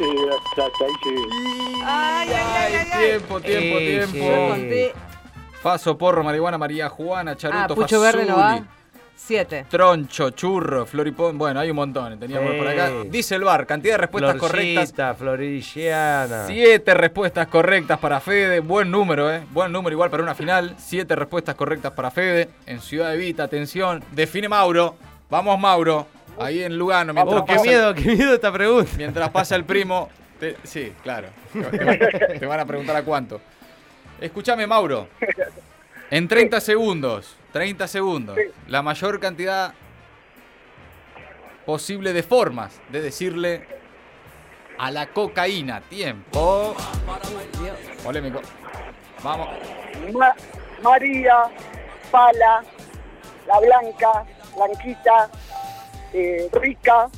Eh, 0.00 0.30
hasta, 0.30 0.66
hasta 0.66 0.84
ahí 0.84 0.92
llegué. 1.04 1.22
Ay, 1.84 2.28
ay, 2.28 2.34
ay, 2.34 2.74
ay, 2.74 2.88
ay. 2.92 3.08
Tiempo, 3.08 3.40
tiempo, 3.40 3.78
tiempo. 3.78 4.54
sí. 4.56 4.92
Paso, 5.62 5.96
porro, 5.96 6.22
marihuana, 6.22 6.58
María 6.58 6.88
Juana, 6.90 7.36
Charuto, 7.36 7.72
Ah, 7.72 7.74
Pucho 7.74 8.00
Verde 8.00 8.26
no 8.26 8.36
va. 8.36 8.62
Siete. 9.16 9.64
Troncho, 9.70 10.30
churro, 10.30 10.84
floripón. 10.84 11.38
Bueno, 11.38 11.60
hay 11.60 11.70
un 11.70 11.76
montón. 11.76 12.18
Teníamos 12.18 12.50
Sí. 12.52 12.58
por 12.58 12.68
acá. 12.68 12.90
Dice 13.08 13.36
el 13.36 13.44
bar, 13.44 13.64
cantidad 13.66 13.94
de 13.94 13.98
respuestas 13.98 14.36
correctas. 14.36 14.74
Florcita, 14.92 15.14
Floriciana. 15.14 16.46
Siete 16.46 16.92
respuestas 16.94 17.46
correctas 17.46 17.98
para 17.98 18.20
Fede. 18.20 18.60
Buen 18.60 18.90
número, 18.90 19.32
¿eh? 19.32 19.42
Buen 19.52 19.72
número 19.72 19.94
igual 19.94 20.10
para 20.10 20.22
una 20.22 20.34
final. 20.34 20.74
Siete 20.78 21.14
respuestas 21.16 21.54
correctas 21.54 21.92
para 21.92 22.10
Fede. 22.10 22.50
En 22.66 22.80
Ciudad 22.80 23.10
de 23.12 23.16
Vita, 23.16 23.44
atención. 23.44 24.02
Define 24.12 24.48
Mauro. 24.48 24.96
Vamos, 25.30 25.58
Mauro. 25.58 26.06
Ahí 26.38 26.62
en 26.62 26.76
Lugano. 26.78 27.12
Mientras, 27.14 27.40
Oh, 27.40 27.44
qué 27.44 27.52
pasa, 27.54 27.64
miedo, 27.66 27.94
qué 27.94 28.02
miedo 28.16 28.34
esta 28.34 28.52
pregunta. 28.52 28.90
mientras 28.96 29.30
pasa 29.30 29.56
el 29.56 29.64
primo. 29.64 30.08
te- 30.40 30.56
sí, 30.64 30.92
claro. 31.02 31.28
Te, 32.38 32.46
van- 32.46 32.60
a 32.60 32.64
preguntar 32.66 32.96
a 32.96 33.02
cuánto. 33.02 33.40
Escúchame, 34.20 34.66
Mauro. 34.66 35.08
En 36.10 36.26
30 36.28 36.60
segundos. 36.60 37.36
30 37.52 37.86
segundos. 37.88 38.36
La 38.68 38.82
mayor 38.82 39.20
cantidad 39.20 39.72
posible 41.64 42.12
de 42.12 42.22
formas 42.22 42.80
de 42.90 43.00
decirle 43.00 43.66
a 44.78 44.90
la 44.90 45.06
cocaína. 45.08 45.80
Tiempo. 45.82 46.74
Polémico. 48.02 48.40
Vamos. 49.22 49.48
Ma- 50.12 50.34
María, 50.82 51.44
Pala, 52.10 52.62
La 53.46 53.60
Blanca, 53.60 54.24
Blanquita, 54.56 55.30
eh, 56.14 56.48
Rica, 56.52 57.08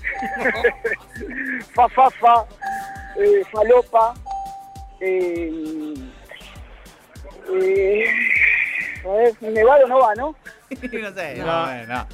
Fafafa, 1.74 2.46
eh, 3.18 3.42
Falopa, 3.52 4.14
eh, 5.00 5.94
eh, 7.52 8.04
a 9.04 9.08
ver, 9.08 9.34
Nevado 9.42 9.86
no 9.86 9.98
va, 10.00 10.14
¿no? 10.14 10.34
no 10.70 11.12
sé. 11.14 11.36
No, 11.36 11.86
no. 11.86 12.06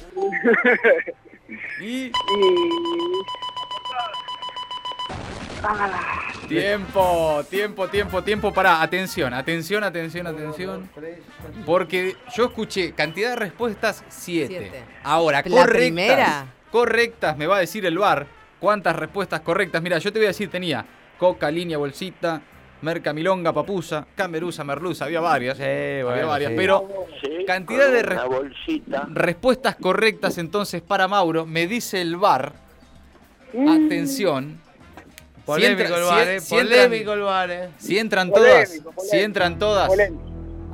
Y 1.81 2.05
Y... 2.05 2.11
Ah, 5.65 6.29
tiempo, 6.49 7.41
tiempo, 7.49 7.87
tiempo, 7.87 8.21
tiempo 8.21 8.53
para. 8.53 8.81
Atención, 8.81 9.33
atención, 9.33 9.83
atención, 9.83 10.27
atención. 10.27 10.89
Porque 11.65 12.17
yo 12.35 12.45
escuché 12.45 12.91
cantidad 12.91 13.29
de 13.29 13.35
respuestas 13.37 14.03
7. 14.09 14.47
Siete. 14.59 14.83
Ahora, 15.03 15.37
¿La 15.37 15.43
correctas. 15.43 15.77
primera? 15.77 16.45
Correctas, 16.73 17.37
me 17.37 17.45
va 17.45 17.57
a 17.57 17.59
decir 17.59 17.85
el 17.85 17.99
bar. 17.99 18.25
¿Cuántas 18.59 18.95
respuestas 18.95 19.41
correctas? 19.41 19.79
Mira, 19.83 19.99
yo 19.99 20.11
te 20.11 20.17
voy 20.17 20.25
a 20.25 20.29
decir, 20.29 20.49
tenía 20.49 20.83
coca, 21.19 21.51
línea, 21.51 21.77
bolsita, 21.77 22.41
Merca, 22.81 23.13
Milonga, 23.13 23.53
Papusa, 23.53 24.07
Camerusa, 24.15 24.63
Merluza, 24.63 25.05
había 25.05 25.19
varias. 25.21 25.57
Sí, 25.57 25.63
había 25.63 26.03
bueno, 26.03 26.27
varias, 26.29 26.49
sí. 26.49 26.57
pero 26.57 26.89
Sí, 27.21 27.45
Cantidad 27.45 27.91
de 27.91 28.25
bolsita. 28.27 29.07
respuestas 29.11 29.75
correctas 29.75 30.39
entonces 30.39 30.81
para 30.81 31.07
Mauro. 31.07 31.45
Me 31.45 31.67
dice 31.67 32.01
el 32.01 32.17
bar. 32.17 32.53
Mm. 33.53 33.85
Atención. 33.85 34.59
Polémico 35.45 35.81
entra- 35.83 35.97
el 35.97 36.03
si- 36.03 36.09
bar, 36.09 36.27
eh. 36.27 36.39
si 36.39 36.55
entran- 36.55 36.67
Polémico 36.87 37.13
el 37.13 37.21
bar, 37.21 37.51
eh. 37.51 37.69
Si 37.77 37.99
entran 37.99 38.29
Polémico, 38.31 38.51
todas, 38.55 38.69
polémico. 38.79 38.93
si 39.11 39.19
entran 39.19 39.59
todas, 39.59 39.87
Polémico. 39.89 40.23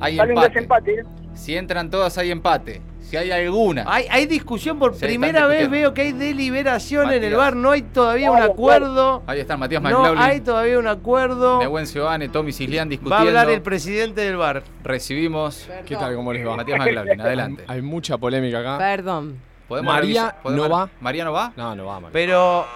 hay 0.00 0.18
un 0.18 0.28
empate. 0.30 0.48
desempate. 0.48 1.02
Si 1.34 1.56
entran 1.56 1.90
todas, 1.90 2.16
hay 2.18 2.30
empate. 2.30 2.82
Si 3.00 3.16
hay 3.16 3.30
alguna. 3.32 3.84
Hay, 3.88 4.06
hay 4.08 4.26
discusión 4.26 4.78
por 4.78 4.96
primera 4.96 5.46
vez, 5.48 5.60
discutiendo. 5.60 5.70
veo 5.88 5.94
que 5.94 6.02
hay 6.02 6.12
deliberación 6.12 7.10
en 7.12 7.24
el 7.24 7.34
bar, 7.34 7.56
no 7.56 7.72
hay 7.72 7.82
todavía 7.82 8.30
un 8.30 8.40
acuerdo. 8.40 9.22
Ahí 9.26 9.40
están 9.40 9.58
Matías 9.58 9.82
No 9.82 9.88
McLaughlin, 9.90 10.22
hay 10.22 10.40
todavía 10.40 10.78
un 10.78 10.86
acuerdo. 10.86 11.58
Nehuen 11.58 11.86
Seoane, 11.88 12.28
Tommy 12.28 12.52
Cislián 12.52 12.86
Va 12.86 12.88
a 12.88 12.90
discutiendo. 12.90 13.26
hablar 13.26 13.50
el 13.50 13.62
presidente 13.62 14.20
del 14.20 14.36
bar. 14.36 14.62
Recibimos 14.84 15.68
¿Qué 15.86 15.96
tal? 15.96 16.14
¿Cómo 16.14 16.32
les 16.32 16.46
va? 16.46 16.56
Matías 16.56 16.78
McLaughlin, 16.78 17.20
adelante. 17.20 17.64
Hay 17.66 17.82
mucha 17.82 18.16
polémica 18.18 18.60
acá. 18.60 18.78
Perdón. 18.78 19.38
¿Podemos 19.66 19.92
María 19.92 20.36
no 20.44 20.68
va. 20.68 20.88
¿María 21.00 21.24
no 21.24 21.32
va? 21.32 21.52
No, 21.56 21.74
no 21.74 21.86
va, 21.86 21.94
María. 22.00 22.12
Pero 22.12 22.66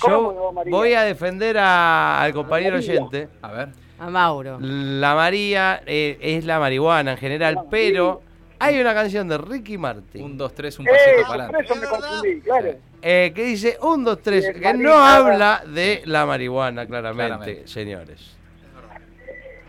¿Cómo 0.00 0.32
yo 0.32 0.52
no, 0.64 0.70
voy 0.70 0.92
a 0.92 1.02
defender 1.02 1.56
a- 1.58 2.20
al 2.22 2.32
compañero 2.34 2.76
María. 2.76 2.90
oyente. 2.92 3.28
A 3.40 3.52
ver. 3.52 3.68
A 3.98 4.10
Mauro. 4.10 4.58
La 4.60 5.14
María 5.14 5.82
eh, 5.86 6.18
es 6.20 6.44
la 6.44 6.58
marihuana 6.58 7.12
en 7.12 7.18
general, 7.18 7.58
pero 7.70 8.22
hay 8.58 8.78
una 8.80 8.92
canción 8.94 9.28
de 9.28 9.38
Ricky 9.38 9.78
Martin 9.78 10.22
Un, 10.22 10.36
dos, 10.38 10.54
tres, 10.54 10.78
un 10.78 10.86
Eh, 10.86 10.90
pasito 10.90 11.16
por 11.16 11.26
para 11.28 11.44
adelante. 11.44 11.64
eso 11.64 11.80
me 11.80 11.86
confundí, 11.86 12.40
claro. 12.42 12.74
eh, 13.02 13.32
que 13.34 13.44
dice 13.44 13.78
un, 13.82 14.04
dos, 14.04 14.20
tres, 14.22 14.46
que 14.58 14.74
no 14.74 14.94
habla 14.94 15.62
de 15.66 16.02
la 16.04 16.26
marihuana, 16.26 16.86
claramente, 16.86 17.26
Claramente. 17.36 17.68
señores. 17.68 18.32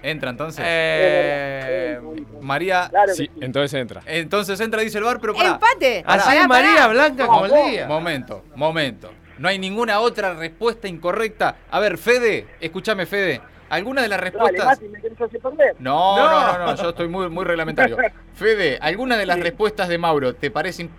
Entra 0.04 0.30
entonces. 0.30 0.64
Eh, 0.66 2.00
María. 2.42 2.88
Claro 2.90 3.14
Sí, 3.14 3.26
sí. 3.26 3.32
entonces 3.42 3.74
entra. 3.80 4.02
Entonces 4.06 4.60
entra, 4.60 4.82
dice 4.82 5.00
el 5.00 5.04
bar, 5.04 5.20
pero 5.20 5.34
para. 5.34 5.50
¡Empate! 5.50 6.04
así 6.06 6.20
Pará, 6.28 6.42
es 6.42 6.48
María 6.48 6.72
pará. 6.76 6.88
Blanca 6.90 7.26
como 7.28 7.46
el 7.46 7.72
día. 7.72 7.88
Momento, 7.88 8.44
momento. 8.56 9.12
No 9.40 9.48
hay 9.50 9.58
ninguna 9.60 10.00
otra 10.00 10.34
respuesta 10.36 10.88
incorrecta. 10.88 11.58
A 11.72 11.80
ver, 11.80 11.98
Fede, 11.98 12.46
escúchame, 12.60 13.06
Fede. 13.06 13.42
¿Alguna 13.70 14.02
de 14.02 14.08
las 14.08 14.20
Dale, 14.20 14.32
respuestas? 14.32 14.66
Mati, 14.66 14.88
me 14.88 15.02
querés 15.02 15.22
hacer 15.22 15.42
perder. 15.42 15.76
No, 15.80 16.16
No. 16.18 16.58
no, 16.58 16.66
no, 16.68 16.76
yo 16.76 16.90
estoy 16.90 17.08
muy, 17.08 17.30
muy 17.30 17.44
reglamentario. 17.46 17.98
Fede, 18.34 18.78
¿alguna 18.82 19.18
de 19.18 19.26
las 19.26 19.40
respuestas 19.40 19.88
de 19.90 19.98
Mauro 19.98 20.34
te 20.36 20.50
parecen 20.52 20.90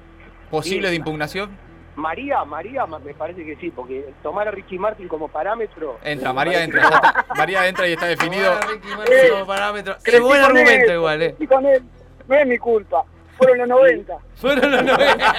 posibles 0.51 0.87
Sí. 0.89 0.91
de 0.91 0.97
impugnación? 0.97 1.69
María, 1.97 2.45
María, 2.45 2.87
ma- 2.87 3.01
me 3.01 3.13
parece 3.15 3.45
que 3.45 3.57
sí, 3.57 3.73
porque 3.75 4.13
tomar 4.23 4.47
a 4.47 4.51
Ricky 4.53 4.79
Martin 4.79 5.09
como 5.09 5.27
parámetro. 5.29 5.99
Entra, 6.05 6.31
eh, 6.31 6.33
María 6.33 6.63
entra. 6.63 6.83
parece- 6.83 7.03
ya 7.03 7.09
está. 7.21 7.35
María 7.35 7.67
entra 7.67 7.89
y 7.89 7.93
está 7.95 8.07
definido. 8.17 8.53
Ahora 8.53 8.67
Ricky 8.69 8.89
Martin 8.97 9.15
Eh, 9.17 9.29
como 9.33 9.47
parámetro. 9.47 9.97
Es 9.97 10.03
Crecí 10.05 10.23
buen 10.23 10.41
argumento 10.41 10.91
él, 10.93 10.95
igual, 10.97 11.23
eh. 11.23 11.35
con 11.49 11.67
él. 11.67 11.83
No 12.29 12.35
es 12.37 12.47
mi 12.47 12.59
culpa. 12.59 13.03
Fueron 13.37 13.59
los 13.59 13.69
90. 13.69 14.17
Fueron 14.37 14.71
los 14.71 14.85
90. 14.85 15.35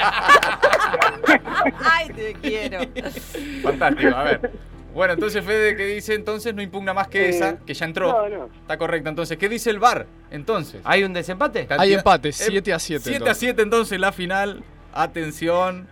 ¡Ay, 1.92 2.10
te 2.10 2.34
quiero! 2.42 2.80
Fantástico, 3.64 4.16
a 4.16 4.24
ver. 4.24 4.52
Bueno, 4.94 5.14
entonces 5.14 5.44
Fede, 5.46 5.76
¿qué 5.76 5.86
dice? 5.86 6.16
Entonces 6.16 6.54
no 6.56 6.62
impugna 6.62 6.94
más 6.94 7.08
que 7.08 7.28
Eh, 7.28 7.30
esa, 7.30 7.58
que 7.60 7.74
ya 7.74 7.86
entró. 7.86 8.12
No, 8.12 8.30
no. 8.30 8.46
Está 8.62 8.78
correcta, 8.78 9.10
entonces. 9.10 9.38
¿Qué 9.38 9.48
dice 9.48 9.70
el 9.70 9.80
bar? 9.80 10.08
Entonces. 10.32 10.82
¿Hay 10.84 11.04
un 11.04 11.14
desempate? 11.14 11.68
Hay 11.78 11.94
empate, 11.94 12.30
Eh, 12.30 12.34
7 12.34 12.74
a 12.74 12.80
7. 12.80 13.04
7 13.06 13.30
a 13.30 13.34
7 13.36 13.62
entonces 13.62 14.00
la 14.00 14.12
final. 14.12 14.64
Atención. 14.94 15.88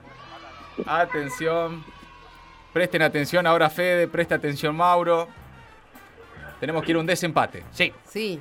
Atención. 0.85 1.83
Presten 2.73 3.01
atención 3.01 3.47
ahora 3.47 3.69
Fede, 3.69 4.07
presta 4.07 4.35
atención 4.35 4.75
Mauro. 4.75 5.27
Tenemos 6.59 6.83
que 6.83 6.91
ir 6.91 6.97
a 6.97 6.99
un 6.99 7.05
desempate. 7.05 7.63
Sí. 7.71 7.93
Sí. 8.07 8.39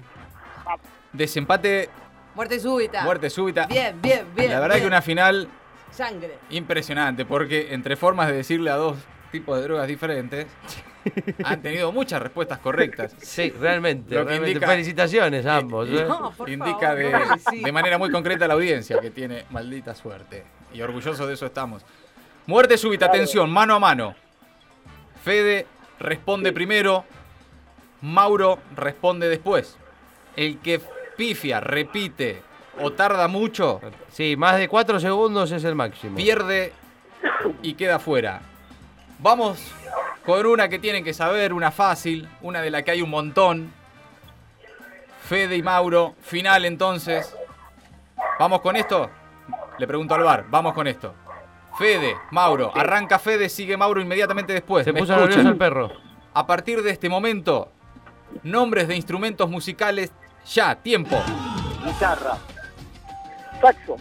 Desempate, 1.12 1.88
Muerte 2.34 2.58
súbita. 2.60 3.02
muerte 3.04 3.30
súbita. 3.30 3.66
Bien, 3.66 4.00
bien, 4.02 4.26
bien. 4.34 4.50
La 4.50 4.60
verdad 4.60 4.74
bien. 4.76 4.84
que 4.84 4.88
una 4.88 5.00
final 5.02 5.48
Sangre. 5.90 6.36
impresionante 6.50 7.24
porque 7.24 7.72
entre 7.72 7.96
formas 7.96 8.28
de 8.28 8.34
decirle 8.34 8.70
a 8.70 8.76
dos 8.76 8.96
tipos 9.40 9.56
de 9.58 9.62
drogas 9.64 9.86
diferentes 9.86 10.46
han 11.44 11.62
tenido 11.62 11.92
muchas 11.92 12.20
respuestas 12.22 12.58
correctas. 12.58 13.14
Sí, 13.18 13.50
realmente. 13.50 14.14
Lo 14.14 14.22
que 14.22 14.28
realmente. 14.30 14.50
indica- 14.52 14.66
Felicitaciones 14.68 15.46
a 15.46 15.56
ambos. 15.56 15.88
¿eh? 15.88 16.04
No, 16.08 16.32
por 16.32 16.48
Indica 16.48 16.78
favor, 16.80 16.96
de, 16.96 17.10
no, 17.12 17.38
sí. 17.50 17.62
de 17.62 17.72
manera 17.72 17.98
muy 17.98 18.10
concreta 18.10 18.46
la 18.48 18.54
audiencia 18.54 18.98
que 19.00 19.10
tiene 19.10 19.44
maldita 19.50 19.94
suerte. 19.94 20.44
Y 20.72 20.80
orgullosos 20.82 21.26
de 21.28 21.34
eso 21.34 21.46
estamos. 21.46 21.82
Muerte 22.46 22.76
súbita, 22.78 23.06
atención, 23.06 23.50
mano 23.50 23.74
a 23.74 23.78
mano. 23.78 24.14
Fede 25.24 25.66
responde 25.98 26.52
primero, 26.52 27.04
Mauro 28.02 28.58
responde 28.74 29.28
después. 29.28 29.76
El 30.36 30.58
que 30.58 30.80
pifia, 31.16 31.60
repite 31.60 32.42
o 32.80 32.92
tarda 32.92 33.26
mucho, 33.26 33.80
Sí, 34.10 34.36
más 34.36 34.58
de 34.58 34.68
4 34.68 35.00
segundos 35.00 35.50
es 35.52 35.64
el 35.64 35.74
máximo. 35.74 36.16
pierde 36.16 36.72
y 37.62 37.74
queda 37.74 37.98
fuera. 37.98 38.42
Vamos 39.18 39.72
con 40.24 40.44
una 40.46 40.68
que 40.68 40.78
tienen 40.78 41.04
que 41.04 41.14
saber, 41.14 41.52
una 41.52 41.70
fácil, 41.70 42.28
una 42.42 42.60
de 42.60 42.70
la 42.70 42.82
que 42.82 42.90
hay 42.90 43.02
un 43.02 43.10
montón. 43.10 43.72
Fede 45.22 45.56
y 45.56 45.62
Mauro, 45.62 46.14
final 46.20 46.64
entonces. 46.64 47.34
¿Vamos 48.38 48.60
con 48.60 48.76
esto? 48.76 49.10
Le 49.78 49.86
pregunto 49.86 50.14
al 50.14 50.22
bar, 50.22 50.44
vamos 50.48 50.72
con 50.72 50.86
esto. 50.86 51.14
Fede, 51.78 52.16
Mauro, 52.30 52.72
arranca 52.74 53.18
Fede, 53.18 53.48
sigue 53.48 53.76
Mauro 53.76 54.00
inmediatamente 54.00 54.52
después. 54.52 54.84
Se 54.84 54.92
¿Me 54.92 55.00
puso 55.00 55.14
nervioso 55.16 55.40
el 55.48 55.56
perro. 55.56 55.90
A 56.32 56.46
partir 56.46 56.82
de 56.82 56.90
este 56.90 57.08
momento, 57.08 57.70
nombres 58.42 58.88
de 58.88 58.96
instrumentos 58.96 59.48
musicales, 59.48 60.12
ya, 60.46 60.74
tiempo. 60.76 61.16
Guitarra, 61.84 62.38
Saxo. 63.60 63.96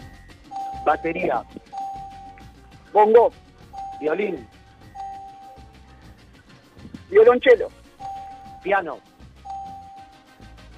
batería, 0.84 1.42
Bongo. 2.92 3.30
violín, 4.00 4.46
Violonchelo. 7.10 7.68
piano, 8.62 8.98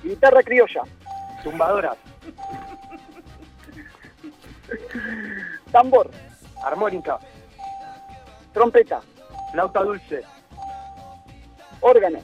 Guitarra 0.02 0.42
criolla. 0.42 0.82
tumbadoras, 1.42 1.96
Tambor. 5.72 6.10
armónica, 6.64 7.18
Trompeta. 8.52 9.00
flauta 9.52 9.82
dulce, 9.82 10.22
Órgano. 11.80 12.18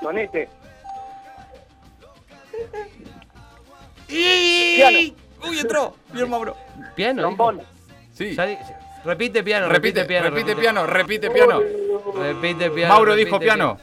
tonete, 0.00 0.48
Piano. 4.06 4.98
Uy, 5.48 5.58
entró. 5.58 5.94
Bien, 6.12 6.28
Mauro. 6.28 6.56
Piano. 6.94 7.22
trombón, 7.22 7.62
Sí. 8.12 8.36
Repite 9.04 9.42
piano, 9.42 9.66
Repite, 9.68 10.00
repite, 10.00 10.04
piano. 10.04 10.30
repite 10.30 10.54
piano, 10.56 10.86
repite 10.86 11.30
piano. 11.30 11.60
Repite 12.14 12.70
piano. 12.70 12.94
Mauro 12.94 13.12
repite 13.12 13.24
dijo 13.26 13.40
piano. 13.40 13.78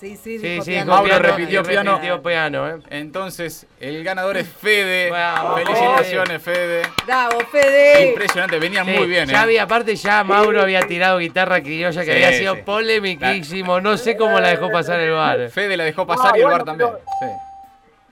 Sí, 0.00 0.16
sí, 0.16 0.38
Sí, 0.38 0.48
dijo 0.48 0.64
sí, 0.64 0.70
piano. 0.70 0.92
Mauro 0.92 1.08
piano, 1.10 1.22
repitió 1.36 1.62
piano. 1.62 1.92
repitió 1.96 2.22
piano, 2.22 2.68
¿eh? 2.70 2.76
Entonces, 2.88 3.66
el 3.80 4.02
ganador 4.02 4.38
es 4.38 4.48
Fede. 4.48 5.10
Bravo, 5.10 5.56
Felicitaciones, 5.56 6.42
Fede. 6.42 6.82
Bravo, 7.04 7.40
Fede. 7.52 8.08
Impresionante, 8.08 8.58
venían 8.58 8.86
Sí, 8.86 8.92
muy 8.92 9.06
bien, 9.06 9.28
Ya 9.28 9.40
¿eh? 9.40 9.42
había, 9.42 9.62
aparte 9.64 9.94
ya 9.96 10.24
Mauro 10.24 10.62
había 10.62 10.80
tirado 10.82 11.18
guitarra 11.18 11.60
criolla 11.62 12.00
que 12.02 12.06
Sí, 12.16 12.24
había 12.24 12.32
sido 12.38 12.54
sí. 12.54 12.62
polemiquísimo. 12.64 13.80
No 13.82 13.98
sé 13.98 14.16
cómo 14.16 14.40
la 14.40 14.48
dejó 14.48 14.70
pasar 14.70 15.00
el 15.00 15.12
bar. 15.12 15.50
Fede 15.50 15.76
la 15.76 15.84
dejó 15.84 16.06
pasar 16.06 16.32
Ah, 16.34 16.38
y 16.38 16.40
el 16.40 16.46
bueno, 16.46 16.58
bar 16.58 16.64
también. 16.64 16.90
Sí. 17.20 17.26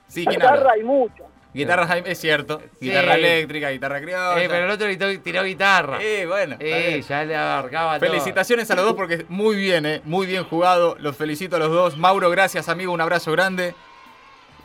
Sí, 0.09 0.25
¿quién 0.25 0.41
habla? 0.43 0.55
Guitarra 0.57 0.71
hay 0.73 0.83
muchas. 0.83 1.25
Guitarra, 1.53 1.97
es 2.05 2.19
cierto. 2.19 2.61
Guitarra 2.79 3.15
eléctrica, 3.15 3.69
guitarra 3.71 3.99
criolla. 4.01 4.43
Eh, 4.43 4.47
pero 4.49 4.65
el 4.65 4.71
otro 4.71 4.87
tiró, 4.87 5.19
tiró 5.21 5.43
guitarra. 5.43 5.97
Eh, 6.01 6.25
bueno. 6.27 6.53
está 6.53 6.65
Eh, 6.65 6.87
bien. 6.89 7.01
ya 7.01 7.23
le 7.25 7.35
abarcaba 7.35 7.99
todo. 7.99 8.09
Felicitaciones 8.09 8.69
a 8.69 8.75
los 8.75 8.85
dos 8.85 8.93
porque 8.93 9.25
muy 9.29 9.55
bien, 9.55 9.85
¿eh? 9.85 10.01
Muy 10.03 10.27
bien 10.27 10.43
jugado. 10.43 10.95
Los 10.99 11.15
felicito 11.17 11.55
a 11.55 11.59
los 11.59 11.71
dos. 11.71 11.97
Mauro, 11.97 12.29
gracias, 12.29 12.69
amigo. 12.69 12.93
Un 12.93 13.01
abrazo 13.01 13.31
grande. 13.31 13.73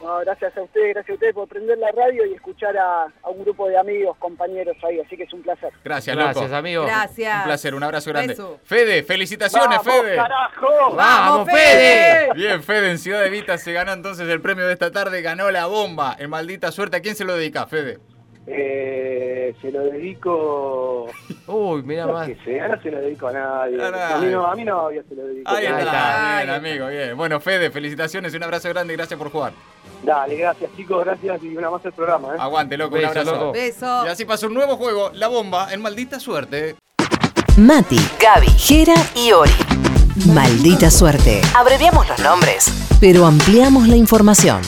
No, 0.05 0.19
gracias 0.21 0.55
a 0.57 0.61
ustedes, 0.61 0.93
gracias 0.93 1.11
a 1.11 1.15
ustedes 1.15 1.35
por 1.35 1.49
prender 1.49 1.79
la 1.79 1.91
radio 1.93 2.27
y 2.27 2.35
escuchar 2.35 2.77
a, 2.77 3.05
a 3.23 3.31
un 3.31 3.43
grupo 3.43 3.67
de 3.69 3.79
amigos, 3.79 4.17
compañeros 4.19 4.77
ahí, 4.83 5.01
así 5.01 5.17
que 5.17 5.23
es 5.23 5.33
un 5.33 5.41
placer. 5.43 5.71
Gracias, 5.83 6.15
Gracias, 6.15 6.45
loco. 6.45 6.57
amigo. 6.57 6.85
Gracias. 6.85 7.39
Un 7.39 7.45
placer, 7.45 7.75
un 7.75 7.83
abrazo 7.83 8.11
grande. 8.11 8.35
Beso. 8.35 8.61
Fede, 8.65 9.03
felicitaciones, 9.03 9.79
¡Vamos, 9.83 10.03
Fede. 10.03 10.17
carajo! 10.17 10.95
¡Vamos, 10.95 11.51
Fede! 11.51 12.29
Bien, 12.35 12.63
Fede, 12.63 12.91
en 12.91 12.99
Ciudad 12.99 13.23
de 13.23 13.31
Vita 13.31 13.57
se 13.57 13.73
ganó 13.73 13.93
entonces 13.93 14.29
el 14.29 14.43
premio 14.43 14.67
de 14.67 14.75
esta 14.75 14.91
tarde, 14.91 15.23
ganó 15.23 15.51
la 15.51 15.65
bomba, 15.67 16.15
en 16.19 16.29
maldita 16.29 16.71
suerte. 16.71 16.99
¿A 16.99 17.01
quién 17.01 17.15
se 17.17 17.25
lo 17.25 17.35
dedica, 17.35 17.67
Fede? 17.67 17.99
Eh, 18.47 19.55
se 19.63 19.71
lo 19.73 19.85
dedico. 19.85 21.07
Uy, 21.47 21.83
mira 21.83 22.07
más. 22.07 22.29
Que 22.29 22.37
sea, 22.45 22.69
no 22.69 22.83
se 22.83 22.91
lo 22.91 23.01
dedico 23.01 23.29
a 23.29 23.33
nadie. 23.33 23.83
A 23.83 23.91
nadie. 23.91 24.15
A 24.15 24.19
mí 24.19 24.27
no, 24.33 24.47
a 24.47 24.55
mí 24.55 24.65
no, 24.65 24.93
yo 24.93 25.03
se 25.09 25.15
lo 25.15 25.27
dedico. 25.27 25.51
Ahí 25.51 25.65
Ahí 25.65 25.73
está, 25.73 25.81
está. 25.83 26.37
bien, 26.43 26.51
amigo, 26.51 26.89
bien. 26.89 27.17
Bueno, 27.17 27.41
Fede, 27.41 27.71
felicitaciones, 27.71 28.35
un 28.35 28.43
abrazo 28.43 28.69
grande 28.69 28.93
y 28.93 28.97
gracias 28.97 29.19
por 29.19 29.31
jugar. 29.31 29.53
Dale, 30.05 30.37
gracias 30.37 30.71
chicos, 30.77 31.03
gracias 31.05 31.43
y 31.43 31.57
una 31.57 31.71
más 31.71 31.85
el 31.85 31.93
programa. 31.93 32.35
¿eh? 32.35 32.37
Aguante, 32.39 32.77
loco, 32.77 32.95
un 32.97 33.01
Beso, 33.01 33.09
abrazo. 33.11 33.33
loco. 33.33 33.53
Beso. 33.53 34.05
Y 34.05 34.09
así 34.09 34.25
pasó 34.25 34.47
un 34.49 34.55
nuevo 34.55 34.77
juego, 34.77 35.11
la 35.15 35.29
bomba, 35.29 35.73
en 35.73 35.81
maldita 35.81 36.21
suerte. 36.21 36.77
Mati, 37.57 37.99
Gaby, 38.21 38.49
Jera 38.59 38.95
y 39.15 39.33
Ori. 39.33 39.53
Maldita 40.27 40.91
suerte. 40.91 41.41
Abreviamos 41.57 42.07
los 42.09 42.19
nombres, 42.21 42.67
pero 43.01 43.25
ampliamos 43.27 43.89
la 43.89 43.97
información. 43.97 44.61